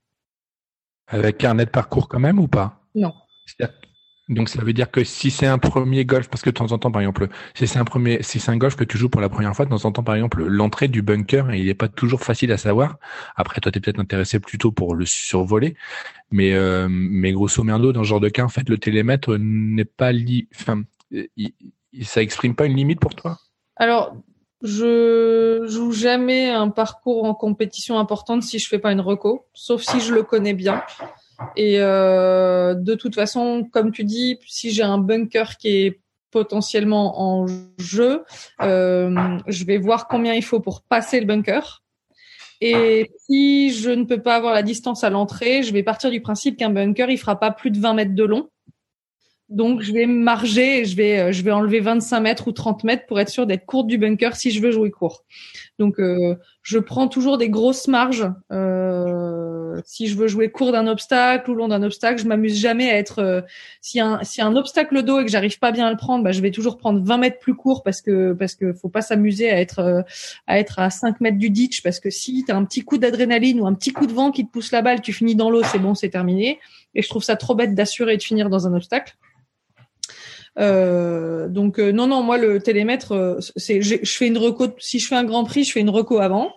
[1.07, 2.83] Avec un net parcours quand même ou pas?
[2.95, 3.15] Non.
[4.29, 6.77] Donc ça veut dire que si c'est un premier golf, parce que de temps en
[6.77, 9.23] temps, par exemple, si c'est un premier, si c'est un golf que tu joues pour
[9.23, 11.89] la première fois, de temps en temps, par exemple, l'entrée du bunker, il n'est pas
[11.89, 12.99] toujours facile à savoir.
[13.37, 15.75] Après, toi, tu es peut-être intéressé plutôt pour le survoler,
[16.31, 19.87] mais euh, mais grosso merdo, dans ce genre de cas, en fait, le télémètre n'est
[19.87, 20.47] pas li...
[20.55, 20.83] enfin,
[22.03, 23.39] ça exprime pas une limite pour toi?
[23.77, 24.15] Alors,
[24.63, 29.83] je joue jamais un parcours en compétition importante si je fais pas une reco, sauf
[29.83, 30.83] si je le connais bien.
[31.57, 36.01] Et euh, de toute façon, comme tu dis, si j'ai un bunker qui est
[36.31, 37.47] potentiellement en
[37.79, 38.25] jeu,
[38.61, 41.83] euh, je vais voir combien il faut pour passer le bunker.
[42.61, 46.21] Et si je ne peux pas avoir la distance à l'entrée, je vais partir du
[46.21, 48.51] principe qu'un bunker, il fera pas plus de 20 mètres de long.
[49.49, 52.85] Donc je vais marger et je vais euh, je vais enlever 25 mètres ou 30
[52.85, 55.25] mètres pour être sûr d'être courte du bunker si je veux jouer court.
[55.79, 58.29] Donc euh, je prends toujours des grosses marges.
[58.53, 62.91] Euh, si je veux jouer court d'un obstacle ou long d'un obstacle, je m'amuse jamais
[62.91, 63.21] à être.
[63.21, 63.41] Euh,
[63.81, 66.33] si un si un obstacle dos et que j'arrive pas bien à le prendre, bah,
[66.33, 69.51] je vais toujours prendre 20 mètres plus court parce que parce que faut pas s'amuser
[69.51, 70.03] à être euh,
[70.47, 72.99] à être à 5 mètres du ditch parce que si tu as un petit coup
[72.99, 75.49] d'adrénaline ou un petit coup de vent qui te pousse la balle, tu finis dans
[75.49, 76.59] l'eau, c'est bon, c'est terminé.
[76.95, 79.17] Et je trouve ça trop bête d'assurer de finir dans un obstacle.
[80.59, 84.99] Euh, donc euh, non non moi le télémètre euh, c'est je fais une reco si
[84.99, 86.53] je fais un Grand Prix je fais une reco avant.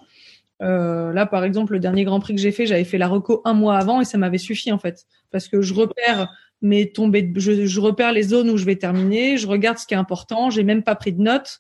[0.60, 3.54] Là par exemple le dernier Grand Prix que j'ai fait j'avais fait la reco un
[3.54, 5.06] mois avant et ça m'avait suffi en fait.
[5.32, 6.32] Parce que je repère
[6.62, 9.94] mes tombées je, je, repère les zones où je vais terminer je regarde ce qui
[9.94, 11.60] est important j'ai même pas pris de notes.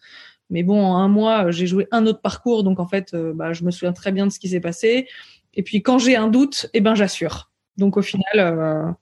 [0.49, 3.63] Mais bon en un mois j'ai joué un autre parcours donc en fait bah, je
[3.63, 5.07] me souviens très bien de ce qui s'est passé.
[5.53, 7.51] Et puis quand j'ai un doute eh ben j'assure.
[7.77, 8.95] Donc au final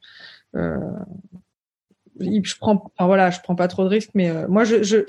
[0.55, 0.79] euh,
[2.19, 5.05] je prends, enfin voilà, je prends pas trop de risques, mais euh, moi, je, je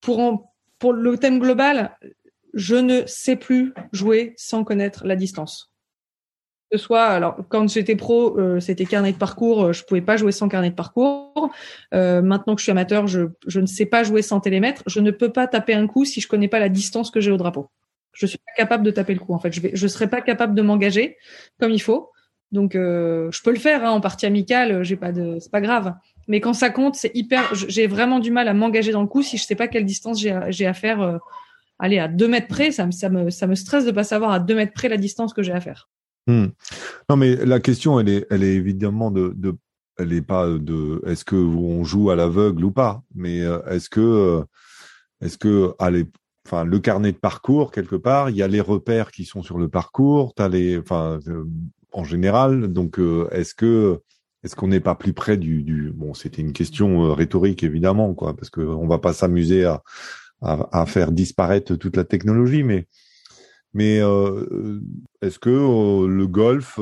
[0.00, 1.96] pour pour le thème global,
[2.54, 5.70] je ne sais plus jouer sans connaître la distance.
[6.70, 10.00] Que ce soit, alors quand j'étais pro, euh, c'était carnet de parcours, euh, je pouvais
[10.00, 11.50] pas jouer sans carnet de parcours.
[11.94, 14.82] Euh, maintenant que je suis amateur, je, je ne sais pas jouer sans télémètre.
[14.86, 17.32] Je ne peux pas taper un coup si je connais pas la distance que j'ai
[17.32, 17.70] au drapeau.
[18.12, 19.34] Je suis pas capable de taper le coup.
[19.34, 21.16] En fait, je vais, je serais pas capable de m'engager
[21.58, 22.10] comme il faut.
[22.52, 25.60] Donc euh, je peux le faire hein, en partie amicale, j'ai pas de, c'est pas
[25.60, 25.94] grave.
[26.28, 27.54] Mais quand ça compte, c'est hyper.
[27.54, 30.20] J'ai vraiment du mal à m'engager dans le coup si je sais pas quelle distance
[30.20, 31.00] j'ai à, faire.
[31.00, 31.18] Euh,
[31.78, 34.38] aller à deux mètres près, ça me, ça me, ça stresse de pas savoir à
[34.38, 35.88] deux mètres près la distance que j'ai à faire.
[36.26, 36.48] Hmm.
[37.08, 39.56] Non, mais la question, elle est, elle est évidemment de, de
[39.98, 43.88] elle est pas de, est-ce que on joue à l'aveugle ou pas, mais euh, est-ce
[43.90, 44.44] que,
[45.20, 46.06] est-ce que, allez,
[46.46, 49.58] enfin, le carnet de parcours quelque part, il y a les repères qui sont sur
[49.58, 50.80] le parcours, t'as les,
[51.92, 52.68] en général.
[52.72, 54.00] Donc, euh, est-ce que
[54.42, 55.90] est-ce qu'on n'est pas plus près du, du...
[55.90, 59.82] bon C'était une question euh, rhétorique évidemment, quoi, parce que on va pas s'amuser à,
[60.40, 62.86] à, faire disparaître toute la technologie, mais
[63.74, 64.80] mais euh,
[65.22, 66.80] est-ce que le golf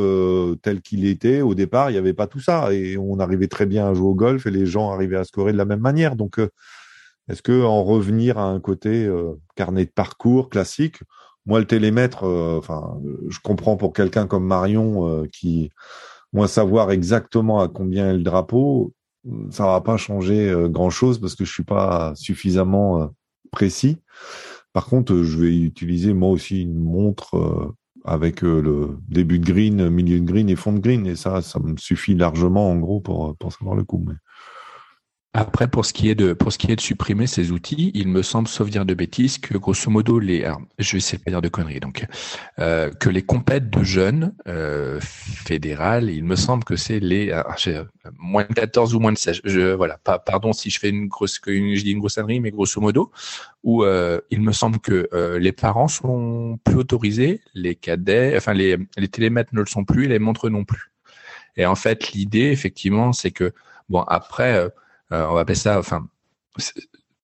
[0.63, 3.67] tel qu'il était au départ, il n'y avait pas tout ça et on arrivait très
[3.67, 6.17] bien à jouer au golf et les gens arrivaient à scorer de la même manière.
[6.17, 6.41] Donc,
[7.29, 9.07] est-ce que en revenir à un côté
[9.55, 11.01] carnet de parcours classique,
[11.49, 15.71] moi, le télémètre, euh, enfin, je comprends pour quelqu'un comme Marion euh, qui,
[16.35, 18.93] moi, savoir exactement à combien est le drapeau,
[19.51, 23.11] ça va pas changer euh, grand chose parce que je suis pas suffisamment
[23.51, 23.97] précis.
[24.75, 27.75] Par contre, je vais utiliser moi aussi une montre
[28.05, 31.59] avec le début de green, milieu de green et fond de green et ça, ça
[31.61, 34.05] me suffit largement en gros pour pour savoir le coup.
[35.35, 38.09] Après, pour ce qui est de pour ce qui est de supprimer ces outils, il
[38.09, 41.23] me semble, sauf dire de bêtises, que grosso modo les, alors, je vais essayer de
[41.23, 42.07] pas dire de conneries, donc
[42.59, 47.85] euh, que les compètes de jeunes euh, fédérales, il me semble que c'est les euh,
[48.19, 49.43] moins de 14 ou moins de 16.
[49.45, 52.81] Je voilà, pardon si je fais une grosse une, je dis une grosserie, mais grosso
[52.81, 53.13] modo,
[53.63, 58.55] où euh, il me semble que euh, les parents sont plus autorisés, les cadets, enfin
[58.55, 60.91] les les télémètres ne le sont plus, les montres non plus.
[61.57, 63.53] Et en fait, l'idée effectivement, c'est que
[63.91, 64.69] bon après euh,
[65.11, 66.09] on va appeler ça, enfin,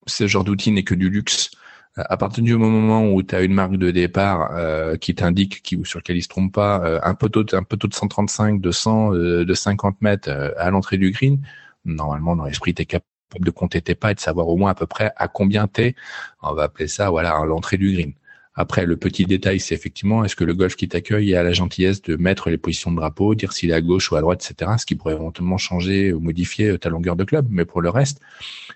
[0.06, 1.50] ce genre d'outil n'est que du luxe.
[1.98, 5.62] Euh, à partir du moment où tu as une marque de départ euh, qui t'indique,
[5.62, 9.10] qui sur lequel il se trompe pas, un poteau, un poteau de 135, de 100,
[9.12, 11.40] de 50 mètres à l'entrée du green,
[11.84, 13.06] normalement dans l'esprit t'es capable
[13.40, 15.94] de compter tes pas et de savoir au moins à peu près à combien t'es.
[16.42, 18.12] On va appeler ça, voilà, à l'entrée du green.
[18.56, 22.02] Après, le petit détail, c'est effectivement, est-ce que le golf qui t'accueille a la gentillesse
[22.02, 24.72] de mettre les positions de drapeau, dire s'il est à gauche ou à droite, etc.,
[24.78, 27.48] ce qui pourrait éventuellement changer ou modifier ta longueur de club.
[27.50, 28.20] Mais pour le reste,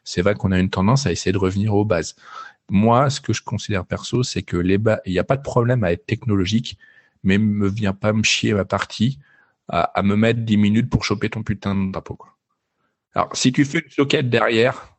[0.03, 2.17] c'est vrai qu'on a une tendance à essayer de revenir aux bases.
[2.71, 5.85] Moi, ce que je considère perso, c'est que les il n'y a pas de problème
[5.85, 6.77] à être technologique,
[7.23, 9.19] mais me vient pas me chier ma partie
[9.69, 12.17] à, me mettre 10 minutes pour choper ton putain de drapeau.
[12.17, 12.35] Quoi.
[13.15, 14.97] Alors, si tu fais une socket derrière,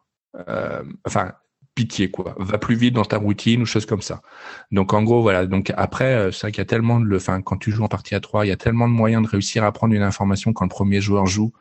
[0.48, 1.34] euh, enfin,
[1.80, 2.36] pitié quoi.
[2.38, 4.22] Va plus vite dans ta routine ou choses comme ça.
[4.70, 5.46] Donc en gros voilà.
[5.46, 7.88] Donc après euh, c'est vrai qu'il y a tellement de enfin quand tu joues en
[7.88, 10.52] partie à trois il y a tellement de moyens de réussir à prendre une information
[10.52, 11.54] quand le premier joueur joue.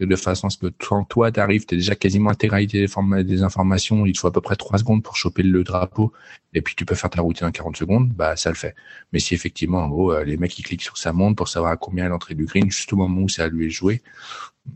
[0.00, 2.84] De façon à ce que quand toi t'arrives t'es déjà quasiment intégralité
[3.22, 6.12] des, informations il faut à peu près trois secondes pour choper le drapeau
[6.52, 8.74] et puis tu peux faire ta routine en 40 secondes bah ça le fait.
[9.12, 11.70] Mais si effectivement en gros euh, les mecs qui cliquent sur sa montre pour savoir
[11.70, 14.02] à combien est l'entrée du green juste au moment où ça lui est joué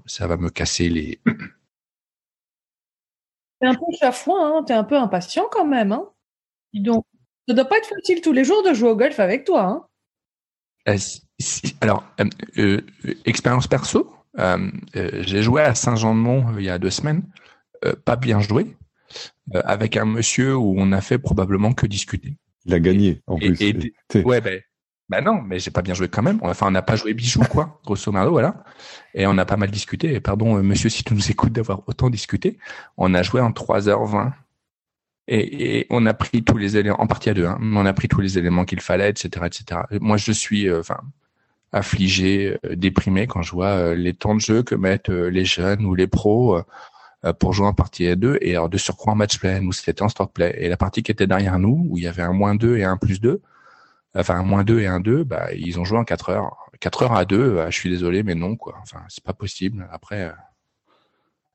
[0.06, 1.18] ça va me casser les
[3.61, 5.92] T'es un peu chafouin, hein t'es un peu impatient quand même.
[5.92, 6.09] Hein
[6.72, 7.04] Dis donc,
[7.48, 9.62] ça doit pas être facile tous les jours de jouer au golf avec toi.
[9.64, 9.86] Hein
[10.88, 10.96] euh,
[11.80, 12.04] alors,
[13.24, 14.12] expérience perso,
[14.94, 17.24] j'ai joué à Saint-Jean-de-Mont il y a deux semaines,
[18.04, 18.76] pas bien joué,
[19.52, 22.36] avec un monsieur où on a fait probablement que discuter.
[22.64, 23.59] Il a gagné en plus.
[24.24, 24.61] ouais, ben,
[25.09, 26.38] bah non, mais j'ai pas bien joué quand même.
[26.42, 28.62] Enfin, on n'a pas joué bijou, quoi, grosso modo, voilà.
[29.14, 30.12] Et on a pas mal discuté.
[30.14, 32.59] Et pardon, euh, monsieur, si tu nous écoutes d'avoir autant discuté.
[32.98, 34.32] On a joué en 3h20.
[35.28, 37.92] Et, et, on a pris tous les éléments, en partie à deux, hein, on a
[37.92, 39.80] pris tous les éléments qu'il fallait, etc., etc.
[40.00, 41.00] moi, je suis, euh, enfin,
[41.72, 45.94] affligé, euh, déprimé quand je vois les temps de jeu que mettent les jeunes ou
[45.94, 46.61] les pros
[47.40, 48.38] pour jouer en partie à deux.
[48.42, 50.54] Et alors, de surcroît en match play, nous, c'était en stock play.
[50.59, 52.84] Et la partie qui était derrière nous, où il y avait un moins 2 et
[52.84, 53.42] un plus 2,
[54.14, 56.56] enfin un moins 2 et un 2, bah, ils ont joué en 4 heures.
[56.80, 58.76] 4 heures à 2, bah, je suis désolé, mais non, quoi.
[58.82, 59.88] Enfin, c'est pas possible.
[59.90, 60.32] Après, euh...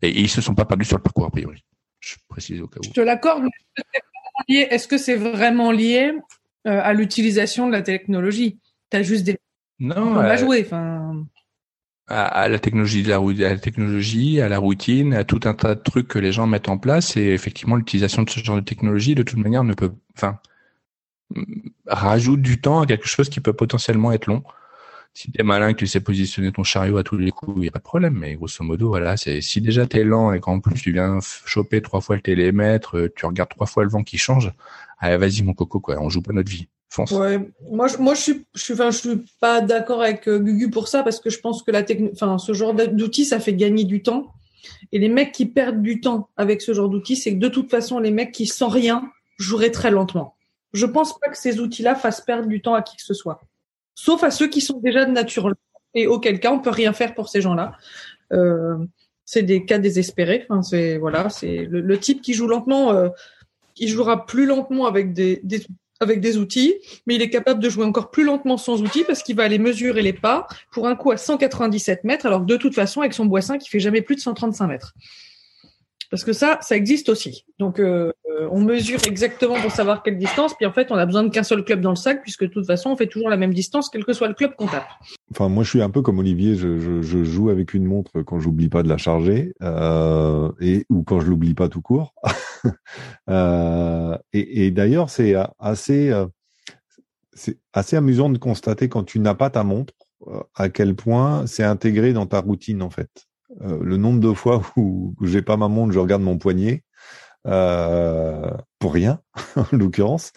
[0.01, 1.63] et, et, ils se sont pas perdus sur le parcours, a priori.
[1.99, 2.83] Je précise au cas où.
[2.83, 3.43] Je te l'accorde,
[4.49, 6.13] mais est-ce que c'est vraiment lié
[6.67, 8.59] euh, à l'utilisation de la technologie?
[8.89, 9.37] Tu as juste des.
[9.79, 10.09] Non.
[10.09, 11.25] On va euh, jouer, enfin.
[12.07, 15.53] À, à, la technologie de la, à la technologie, à la routine, à tout un
[15.53, 18.57] tas de trucs que les gens mettent en place et effectivement l'utilisation de ce genre
[18.57, 20.37] de technologie de toute manière ne peut, enfin,
[21.87, 24.43] rajoute du temps à quelque chose qui peut potentiellement être long.
[25.15, 27.67] Si t'es malin, que tu sais positionner ton chariot à tous les coups, il n'y
[27.67, 28.15] a pas de problème.
[28.19, 31.81] Mais grosso modo, voilà, c'est si déjà t'es lent et qu'en plus tu viens choper
[31.81, 34.51] trois fois le télémètre, euh, tu regardes trois fois le vent qui change,
[34.97, 36.67] allez, vas-y mon coco, quoi, on joue pas notre vie.
[36.89, 37.11] Fonce.
[37.11, 40.69] Moi, je, moi, je suis, je suis, enfin, je suis pas d'accord avec euh, Gugu
[40.69, 43.83] pour ça parce que je pense que la enfin, ce genre d'outils, ça fait gagner
[43.83, 44.31] du temps.
[44.91, 47.71] Et les mecs qui perdent du temps avec ce genre d'outils, c'est que de toute
[47.71, 50.35] façon, les mecs qui sans rien joueraient très lentement
[50.73, 53.41] je pense pas que ces outils-là fassent perdre du temps à qui que ce soit.
[53.95, 55.53] Sauf à ceux qui sont déjà de nature
[55.93, 57.73] et auquel cas on peut rien faire pour ces gens-là.
[58.31, 58.77] Euh,
[59.25, 60.47] c'est des cas désespérés.
[60.63, 63.09] C'est voilà, c'est le, type qui joue lentement, euh,
[63.77, 65.41] il jouera plus lentement avec des,
[66.37, 69.43] outils, mais il est capable de jouer encore plus lentement sans outils parce qu'il va
[69.43, 73.13] aller mesurer les pas pour un coup à 197 mètres, alors de toute façon avec
[73.13, 74.93] son boissin qui fait jamais plus de 135 mètres.
[76.13, 77.43] Parce que ça, ça existe aussi.
[77.57, 81.07] Donc, euh, euh, on mesure exactement pour savoir quelle distance, puis en fait, on a
[81.07, 83.31] besoin de qu'un seul club dans le sac, puisque de toute façon, on fait toujours
[83.31, 84.85] la même distance, quel que soit le club qu'on tape.
[85.31, 86.53] Enfin, moi, je suis un peu comme Olivier.
[86.53, 91.19] Je, joue avec une montre quand j'oublie pas de la charger, euh, et ou quand
[91.19, 92.13] je l'oublie pas tout court.
[93.27, 96.13] et, et d'ailleurs, c'est assez,
[97.33, 99.95] c'est assez amusant de constater quand tu n'as pas ta montre
[100.53, 103.25] à quel point c'est intégré dans ta routine en fait.
[103.61, 106.83] Euh, le nombre de fois où, où j'ai pas ma montre, je regarde mon poignet
[107.47, 109.21] euh, pour rien,
[109.55, 110.31] en l'occurrence.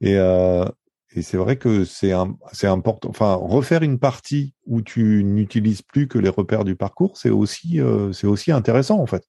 [0.00, 0.64] Et, euh,
[1.12, 2.12] et c'est vrai que c'est
[2.52, 3.08] c'est important.
[3.08, 7.80] Enfin, refaire une partie où tu n'utilises plus que les repères du parcours, c'est aussi
[8.12, 9.24] c'est aussi intéressant en fait.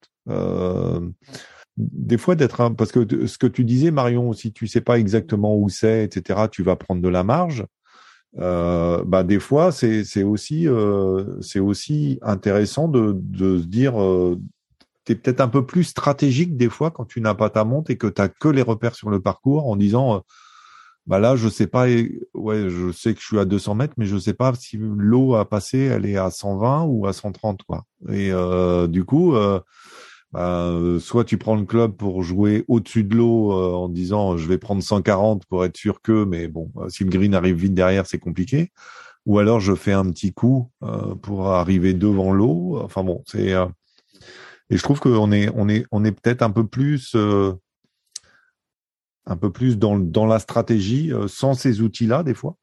[1.77, 5.55] Des fois d'être parce que ce que tu disais Marion, si tu sais pas exactement
[5.55, 7.65] où c'est, etc., tu vas prendre de la marge
[8.39, 14.01] euh, bah des fois c'est c'est aussi euh, c'est aussi intéressant de de se dire
[14.01, 14.39] euh,
[15.05, 17.97] tu peut-être un peu plus stratégique des fois quand tu n'as pas ta montre et
[17.97, 20.19] que tu que les repères sur le parcours en disant euh,
[21.07, 21.87] bah là je sais pas
[22.33, 25.35] ouais je sais que je suis à 200 mètres mais je sais pas si l'eau
[25.35, 27.85] a passé elle est à 120 ou à 130 quoi.
[28.09, 29.59] Et euh, du coup euh,
[30.31, 34.37] bah, euh, soit tu prends le club pour jouer au-dessus de l'eau euh, en disant
[34.37, 37.57] je vais prendre 140 pour être sûr que, mais bon, euh, si le green arrive
[37.57, 38.71] vite derrière, c'est compliqué.
[39.25, 40.71] Ou alors je fais un petit coup
[41.21, 42.79] pour arriver devant l'eau.
[42.83, 43.51] Enfin bon, c'est
[44.69, 47.59] et je trouve qu'on est on est on est peut-être un peu plus un
[49.37, 52.55] peu plus dans dans la stratégie sans ces outils-là des fois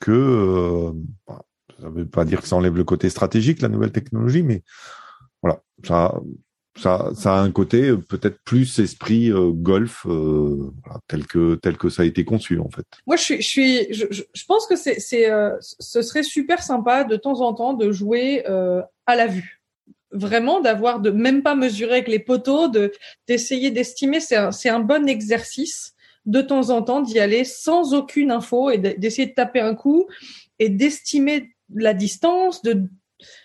[0.00, 0.92] que
[1.26, 1.42] bah,
[1.78, 4.62] ça veut pas dire que ça enlève le côté stratégique la nouvelle technologie, mais
[5.42, 6.14] voilà, ça,
[6.76, 10.72] ça, ça a un côté euh, peut-être plus esprit euh, golf euh,
[11.08, 12.84] tel que tel que ça a été conçu en fait.
[13.06, 16.62] Moi, je suis, je suis, je, je pense que c'est, c'est, euh, ce serait super
[16.62, 19.60] sympa de temps en temps de jouer euh, à la vue.
[20.12, 22.92] Vraiment, d'avoir de même pas mesurer avec les poteaux, de
[23.26, 24.20] d'essayer d'estimer.
[24.20, 25.94] C'est un, c'est un bon exercice
[26.26, 30.06] de temps en temps d'y aller sans aucune info et d'essayer de taper un coup
[30.58, 32.82] et d'estimer la distance, de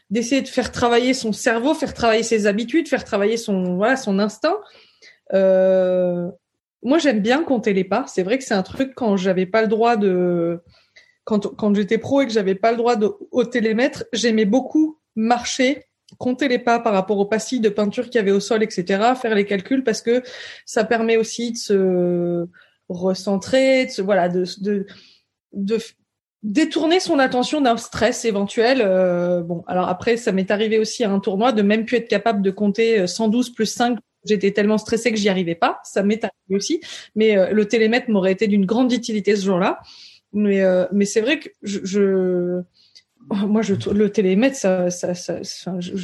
[0.10, 4.20] d'essayer de faire travailler son cerveau, faire travailler ses habitudes, faire travailler son voilà son
[4.20, 4.58] instinct.
[5.34, 6.30] Euh,
[6.82, 8.06] moi, j'aime bien compter les pas.
[8.08, 10.62] C'est vrai que c'est un truc quand j'avais pas le droit de
[11.26, 15.00] quand quand j'étais pro et que j'avais pas le droit de au télémètre, j'aimais beaucoup
[15.16, 15.86] marcher,
[16.18, 19.14] compter les pas par rapport aux pastilles de peinture qu'il y avait au sol, etc.
[19.22, 20.24] Faire les calculs parce que
[20.66, 22.48] ça permet aussi de se
[22.88, 24.88] recentrer, de se, voilà, de, de,
[25.54, 25.78] de
[26.44, 28.82] détourner son attention d'un stress éventuel.
[28.82, 32.08] Euh, bon, alors après, ça m'est arrivé aussi à un tournoi de même plus être
[32.08, 34.00] capable de compter 112 euh, plus 5.
[34.26, 35.80] J'étais tellement stressé que j'y arrivais pas.
[35.84, 36.82] Ça m'est arrivé aussi.
[37.16, 39.80] Mais euh, le télémètre m'aurait été d'une grande utilité ce jour-là.
[40.34, 42.62] Mais euh, mais c'est vrai que je, je
[43.32, 45.42] moi je le télémètre ça, ça, ça,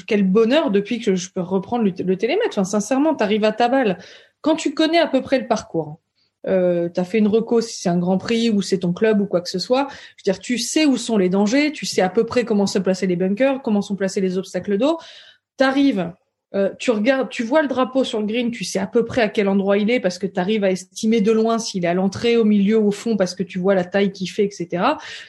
[0.07, 2.49] quel bonheur depuis que je peux reprendre le, le télémètre.
[2.49, 3.99] Enfin, sincèrement, t'arrives à ta balle
[4.41, 5.99] quand tu connais à peu près le parcours.
[6.47, 9.21] Euh, tu as fait une reco si c'est un grand prix ou c'est ton club
[9.21, 9.87] ou quoi que ce soit.
[9.89, 12.67] Je veux dire, tu sais où sont les dangers, tu sais à peu près comment
[12.67, 14.97] se placer les bunkers, comment sont placés les obstacles d'eau.
[15.57, 16.11] T'arrives,
[16.53, 19.21] euh, tu regardes, tu vois le drapeau sur le green, tu sais à peu près
[19.21, 21.87] à quel endroit il est parce que tu arrives à estimer de loin s'il est
[21.87, 24.83] à l'entrée, au milieu, au fond, parce que tu vois la taille qu'il fait, etc.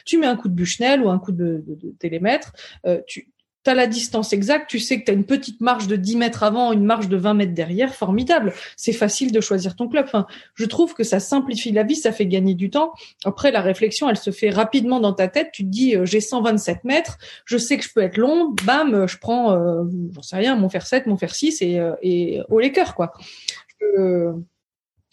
[0.05, 2.53] Tu mets un coup de Bushnell ou un coup de, de, de télémètre.
[2.85, 3.29] Euh, tu,
[3.67, 6.43] tu la distance exacte, tu sais que tu as une petite marge de 10 mètres
[6.43, 8.53] avant, une marge de 20 mètres derrière, formidable.
[8.75, 10.05] C'est facile de choisir ton club.
[10.05, 12.93] Enfin, je trouve que ça simplifie la vie, ça fait gagner du temps.
[13.25, 15.49] Après, la réflexion, elle se fait rapidement dans ta tête.
[15.51, 19.07] Tu te dis, euh, j'ai 127 mètres, je sais que je peux être long, bam,
[19.07, 22.41] je prends, euh, j'en sais rien, mon fer 7, mon fer 6 et, euh, et
[22.49, 23.13] au cœurs, quoi.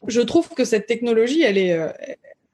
[0.07, 1.79] je trouve que cette technologie, elle est,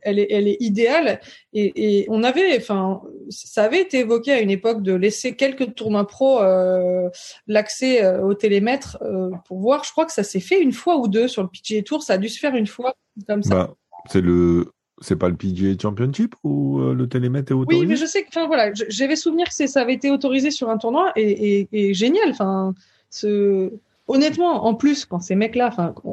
[0.02, 1.20] elle est, elle est idéale.
[1.52, 5.74] Et, et, on avait, enfin, ça avait été évoqué à une époque de laisser quelques
[5.74, 7.08] tournois pro euh,
[7.46, 9.84] l'accès euh, au télémètre euh, pour voir.
[9.84, 12.02] Je crois que ça s'est fait une fois ou deux sur le PGA Tour.
[12.02, 12.94] Ça a dû se faire une fois
[13.26, 13.54] comme ça.
[13.54, 13.74] Bah,
[14.08, 18.06] c'est le, c'est pas le PGA Championship ou le télémètre est autorisé Oui, mais je
[18.06, 21.60] sais que, enfin voilà, j'avais souvenir que ça avait été autorisé sur un tournoi et,
[21.60, 22.30] et, et génial.
[22.30, 22.74] Enfin,
[23.10, 23.72] ce
[24.10, 25.70] honnêtement, en plus, quand ces mecs-là,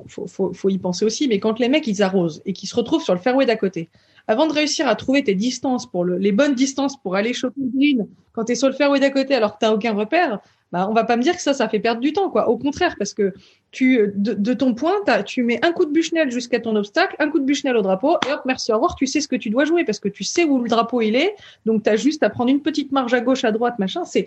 [0.08, 3.04] faut, faut, y penser aussi, mais quand les mecs ils arrosent et qu'ils se retrouvent
[3.04, 3.90] sur le fairway d'à côté,
[4.28, 7.62] avant de réussir à trouver tes distances pour le, les bonnes distances pour aller choper
[7.62, 10.40] le green, quand tu es sur le fairway d'à côté alors que t'as aucun repère,
[10.72, 12.50] bah, on va pas me dire que ça, ça fait perdre du temps, quoi.
[12.50, 13.34] Au contraire, parce que
[13.72, 14.96] tu, de, ton point,
[15.26, 18.18] tu mets un coup de Bushnell jusqu'à ton obstacle, un coup de Bushnell au drapeau,
[18.28, 20.26] et hop, merci, au revoir, tu sais ce que tu dois jouer, parce que tu
[20.26, 21.36] sais où le drapeau il est,
[21.66, 24.26] donc tu as juste à prendre une petite marge à gauche, à droite, machin, c'est,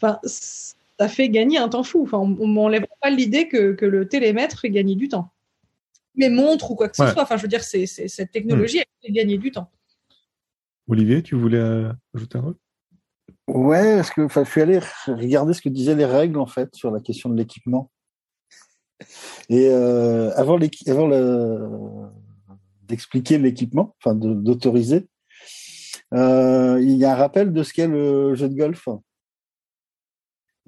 [0.00, 0.18] enfin,
[0.98, 2.02] ça fait gagner un temps fou.
[2.02, 5.32] Enfin, on m'enlève pas l'idée que, que, le télémètre fait gagner du temps.
[6.14, 7.22] Mais montre ou quoi que ce soit.
[7.22, 9.70] Enfin, je veux dire, c'est, cette technologie, elle fait gagner du temps.
[10.88, 12.56] Olivier, tu voulais euh, ajouter un truc
[13.48, 16.90] Ouais, parce que je suis allé regarder ce que disaient les règles en fait sur
[16.90, 17.90] la question de l'équipement.
[19.48, 21.68] Et euh, avant, avant le...
[22.88, 25.08] d'expliquer l'équipement, enfin d'autoriser,
[26.14, 28.88] euh, il y a un rappel de ce qu'est le jeu de golf.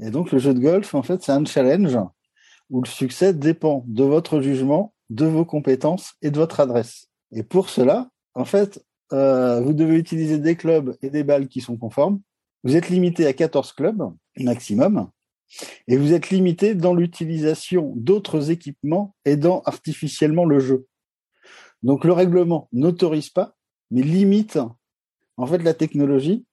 [0.00, 1.98] Et donc, le jeu de golf, en fait, c'est un challenge
[2.70, 7.08] où le succès dépend de votre jugement, de vos compétences et de votre adresse.
[7.32, 11.60] Et pour cela, en fait, euh, vous devez utiliser des clubs et des balles qui
[11.60, 12.20] sont conformes.
[12.64, 15.10] Vous êtes limité à 14 clubs maximum.
[15.86, 20.86] Et vous êtes limité dans l'utilisation d'autres équipements aidant artificiellement le jeu.
[21.82, 23.56] Donc le règlement n'autorise pas,
[23.90, 24.58] mais limite
[25.36, 26.44] en fait la technologie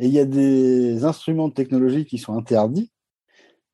[0.00, 2.90] et il y a des instruments de technologie qui sont interdits.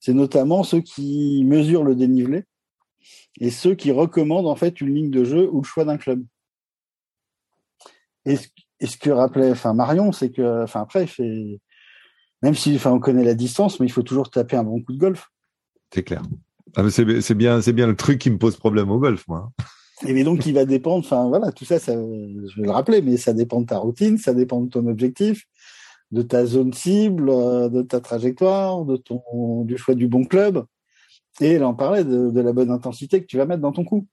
[0.01, 2.45] C'est notamment ceux qui mesurent le dénivelé
[3.41, 6.25] et ceux qui recommandent en fait une ligne de jeu ou le choix d'un club.
[8.25, 11.61] Et ce, que rappelait enfin Marion, c'est que enfin après il fait
[12.43, 14.93] même si enfin on connaît la distance, mais il faut toujours taper un bon coup
[14.93, 15.29] de golf.
[15.95, 16.23] C'est clair.
[16.75, 19.53] Ah, c'est bien c'est bien le truc qui me pose problème au golf moi.
[20.05, 23.01] Et mais donc il va dépendre enfin voilà, tout ça ça je vais le rappeler
[23.01, 25.47] mais ça dépend de ta routine, ça dépend de ton objectif,
[26.13, 30.65] de ta zone cible, euh, de ta trajectoire, du choix du bon club.
[31.41, 34.07] Et elle en parlait de, la bonne intensité que tu vas mettre dans ton coup.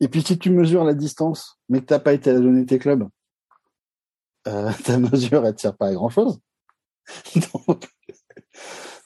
[0.00, 2.78] Et puis si tu mesures la distance, mais que t'as pas été à donner tes
[2.78, 3.08] clubs,
[4.46, 6.40] euh, ta mesure elle ne sert pas à grand chose.
[7.54, 7.88] donc,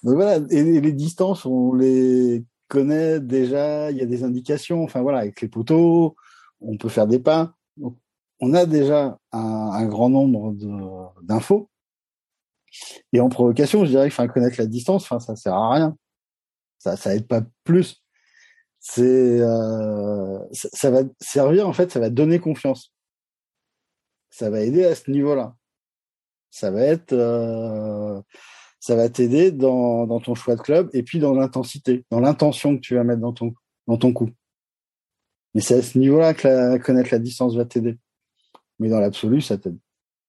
[0.03, 5.19] voilà, et les distances, on les connaît déjà, il y a des indications, enfin voilà,
[5.19, 6.17] avec les poteaux,
[6.61, 7.55] on peut faire des pas
[8.43, 10.53] on a déjà un, grand nombre
[11.23, 11.71] d'infos.
[13.13, 15.97] Et en provocation, je dirais que connaître la distance, enfin, ça sert à rien.
[16.81, 18.03] Ça, ça aide pas plus.
[18.81, 22.93] C'est, euh, ça, va servir en fait, ça va donner confiance.
[24.31, 25.55] Ça va aider à ce niveau-là.
[26.51, 28.21] Ça va être, euh,
[28.81, 32.81] ça va t'aider dans, ton choix de club et puis dans l'intensité, dans l'intention que
[32.81, 34.31] tu vas mettre dans ton coup.
[35.55, 37.99] Mais c'est à ce niveau-là que connaître la distance va t'aider
[38.79, 39.79] mais dans l'absolu, ça t'aide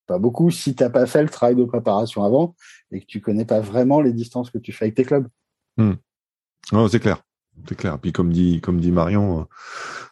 [0.05, 2.55] pas beaucoup si t'as pas fait le travail de préparation avant
[2.91, 5.27] et que tu connais pas vraiment les distances que tu fais avec tes clubs.
[5.77, 5.93] Hmm.
[6.89, 7.23] c'est clair,
[7.67, 7.99] c'est clair.
[7.99, 9.43] Puis comme dit comme dit Marion, euh,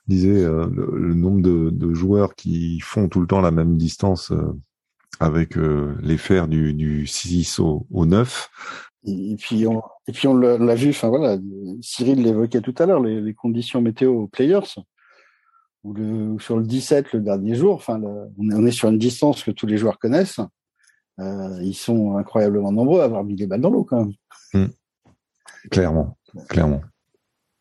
[0.07, 4.53] disait euh, le, nombre de, joueurs qui font tout le temps la même distance euh,
[5.19, 8.49] avec les fers du, du 6 au, au 9.
[9.03, 10.89] Et, puis on et puis on l'a vu.
[10.89, 11.37] Enfin voilà,
[11.81, 14.79] Cyril l'évoquait tout à l'heure les, les conditions météo players
[15.83, 17.75] ou, le, sur le 17 le dernier jour.
[17.75, 18.01] Enfin,
[18.37, 20.39] on, est, sur une distance que tous les joueurs connaissent.
[21.19, 24.13] Euh, ils sont incroyablement nombreux à avoir mis les balles dans l'eau quand même.
[24.53, 24.71] Hmm.
[25.69, 26.17] Clairement,
[26.49, 26.81] clairement.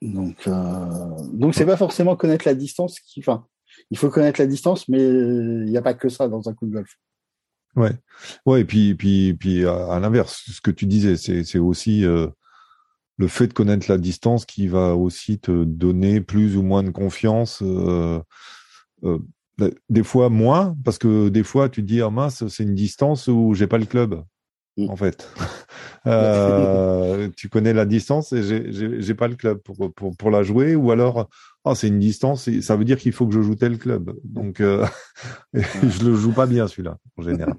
[0.00, 3.44] Donc, euh, donc c'est pas forcément connaître la distance qui, enfin,
[3.90, 6.66] il faut connaître la distance, mais il n'y a pas que ça dans un coup
[6.66, 6.96] de golf.
[7.76, 7.92] Ouais,
[8.46, 12.26] ouais, et puis, puis, puis à, l'inverse, ce que tu disais, c'est aussi euh,
[13.20, 16.90] le fait de connaître la distance qui va aussi te donner plus ou moins de
[16.90, 17.62] confiance.
[17.62, 18.18] Euh,
[19.04, 19.18] euh,
[19.90, 23.28] des fois moins, parce que des fois tu te dis ah mince, c'est une distance
[23.28, 24.24] où j'ai pas le club.
[24.78, 24.88] Mm.
[24.88, 25.28] En fait,
[27.36, 30.90] tu connais la distance et j'ai pas le club pour, pour, pour la jouer, ou
[30.90, 31.28] alors
[31.66, 34.18] ah c'est une distance, ça veut dire qu'il faut que je joue tel club.
[34.24, 34.86] Donc euh,
[35.52, 37.56] je le joue pas bien celui-là en général.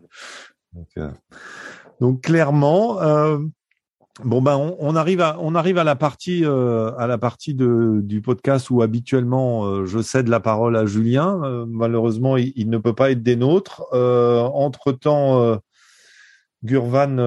[0.73, 1.11] Donc, euh,
[1.99, 3.37] donc clairement, euh,
[4.23, 8.01] bon ben on, arrive à on arrive à la partie euh, à la partie de,
[8.03, 11.65] du podcast où habituellement euh, je cède la parole à Julien.
[11.67, 13.83] malheureusement, il, ne peut pas être des nôtres.
[13.93, 15.59] entre temps,
[16.63, 17.17] Gurvan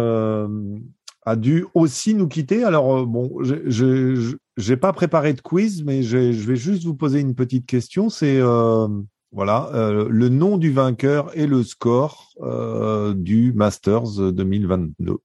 [1.27, 2.65] a dû aussi nous quitter.
[2.65, 7.35] Alors bon, je j'ai pas préparé de quiz, mais je vais juste vous poser une
[7.35, 8.09] petite question.
[8.09, 8.87] C'est euh,
[9.33, 15.17] voilà euh, le nom du vainqueur et le score euh, du Masters 2022.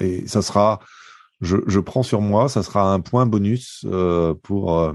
[0.00, 0.80] Et ça sera,
[1.40, 4.92] je, je, prends sur moi, ça sera un point bonus euh, pour euh,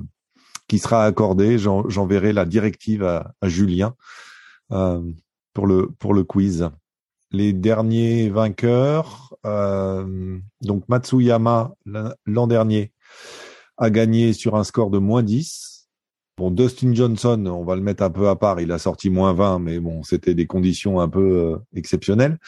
[0.68, 1.58] qui sera accordé.
[1.58, 3.96] J'enverrai la directive à, à Julien
[4.72, 5.02] euh,
[5.54, 6.70] pour le pour le quiz.
[7.32, 11.74] Les derniers vainqueurs, donc Matsuyama
[12.28, 12.94] l'an dernier
[13.78, 15.74] a gagné sur un score de moins 10.
[16.38, 19.34] Bon, Dustin Johnson, on va le mettre un peu à part, il a sorti moins
[19.34, 22.40] 20, mais bon, c'était des conditions un peu euh, exceptionnelles.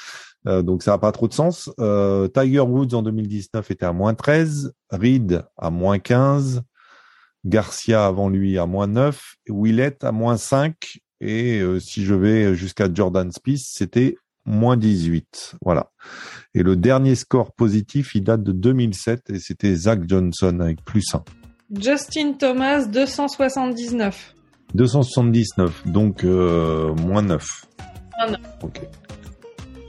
[0.47, 1.71] Euh, donc ça n'a pas trop de sens.
[1.79, 6.63] Euh, Tiger Woods en 2019 était à moins 13, Reed à moins 15,
[7.45, 12.93] Garcia avant lui à moins 9, Willett à moins 5, et si je vais jusqu'à
[12.93, 15.55] Jordan Spieth, c'était moins 18.
[15.63, 15.91] Voilà.
[16.53, 21.13] Et le dernier score positif, il date de 2007 et c'était Zach Johnson avec plus
[21.13, 21.23] 1.
[21.79, 24.35] Justin Thomas, 279.
[24.73, 27.45] 279, donc euh, moins 9.
[28.17, 28.39] Moins 9.
[28.63, 28.81] Ok.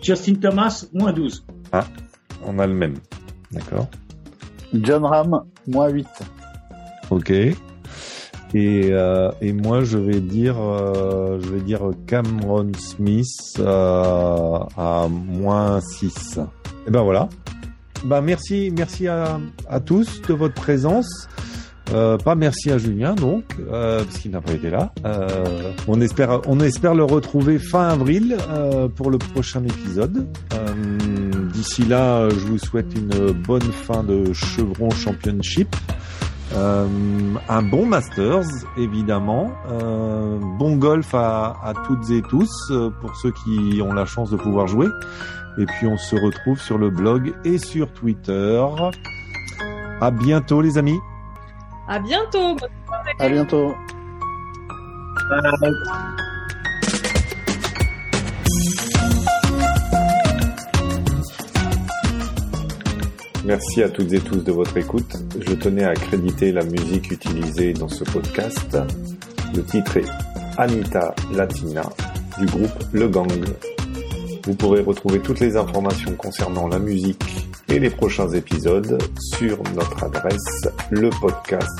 [0.06, 1.44] Justin Thomas, moins 12.
[1.72, 1.84] Ah,
[2.44, 2.94] on a le même.
[3.50, 3.88] D'accord.
[4.72, 6.06] John Ram, moins 8.
[7.10, 7.30] Ok.
[7.30, 7.56] Et,
[8.54, 13.26] euh, et moi, je vais dire, euh, je vais dire Cameron Smith
[13.58, 16.38] euh, à moins 6.
[16.86, 17.28] Et ben voilà.
[18.04, 21.28] Ben merci, merci à, à tous de votre présence.
[21.92, 24.92] Euh, pas merci à Julien donc euh, parce qu'il n'a pas été là.
[25.04, 28.36] Euh, on espère on espère le retrouver fin avril
[28.96, 30.26] pour le prochain épisode.
[31.52, 35.74] D'ici là, je vous souhaite une bonne fin de Chevron Championship.
[36.54, 38.44] Un bon Masters,
[38.76, 39.50] évidemment.
[40.58, 44.66] Bon golf à, à, toutes et tous, pour ceux qui ont la chance de pouvoir
[44.66, 44.88] jouer.
[45.58, 48.64] Et puis on se retrouve sur le blog et sur Twitter.
[50.00, 50.98] À bientôt les amis.
[51.88, 52.56] À bientôt.
[53.20, 53.74] À bientôt.
[63.44, 65.16] Merci à toutes et tous de votre écoute.
[65.38, 68.76] Je tenais à créditer la musique utilisée dans ce podcast.
[69.54, 70.06] Le titre est
[70.58, 71.82] Anita Latina
[72.40, 73.30] du groupe Le Gang.
[74.44, 80.04] Vous pourrez retrouver toutes les informations concernant la musique et les prochains épisodes sur notre
[80.04, 81.78] adresse le podcast.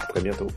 [0.00, 0.48] À très bientôt.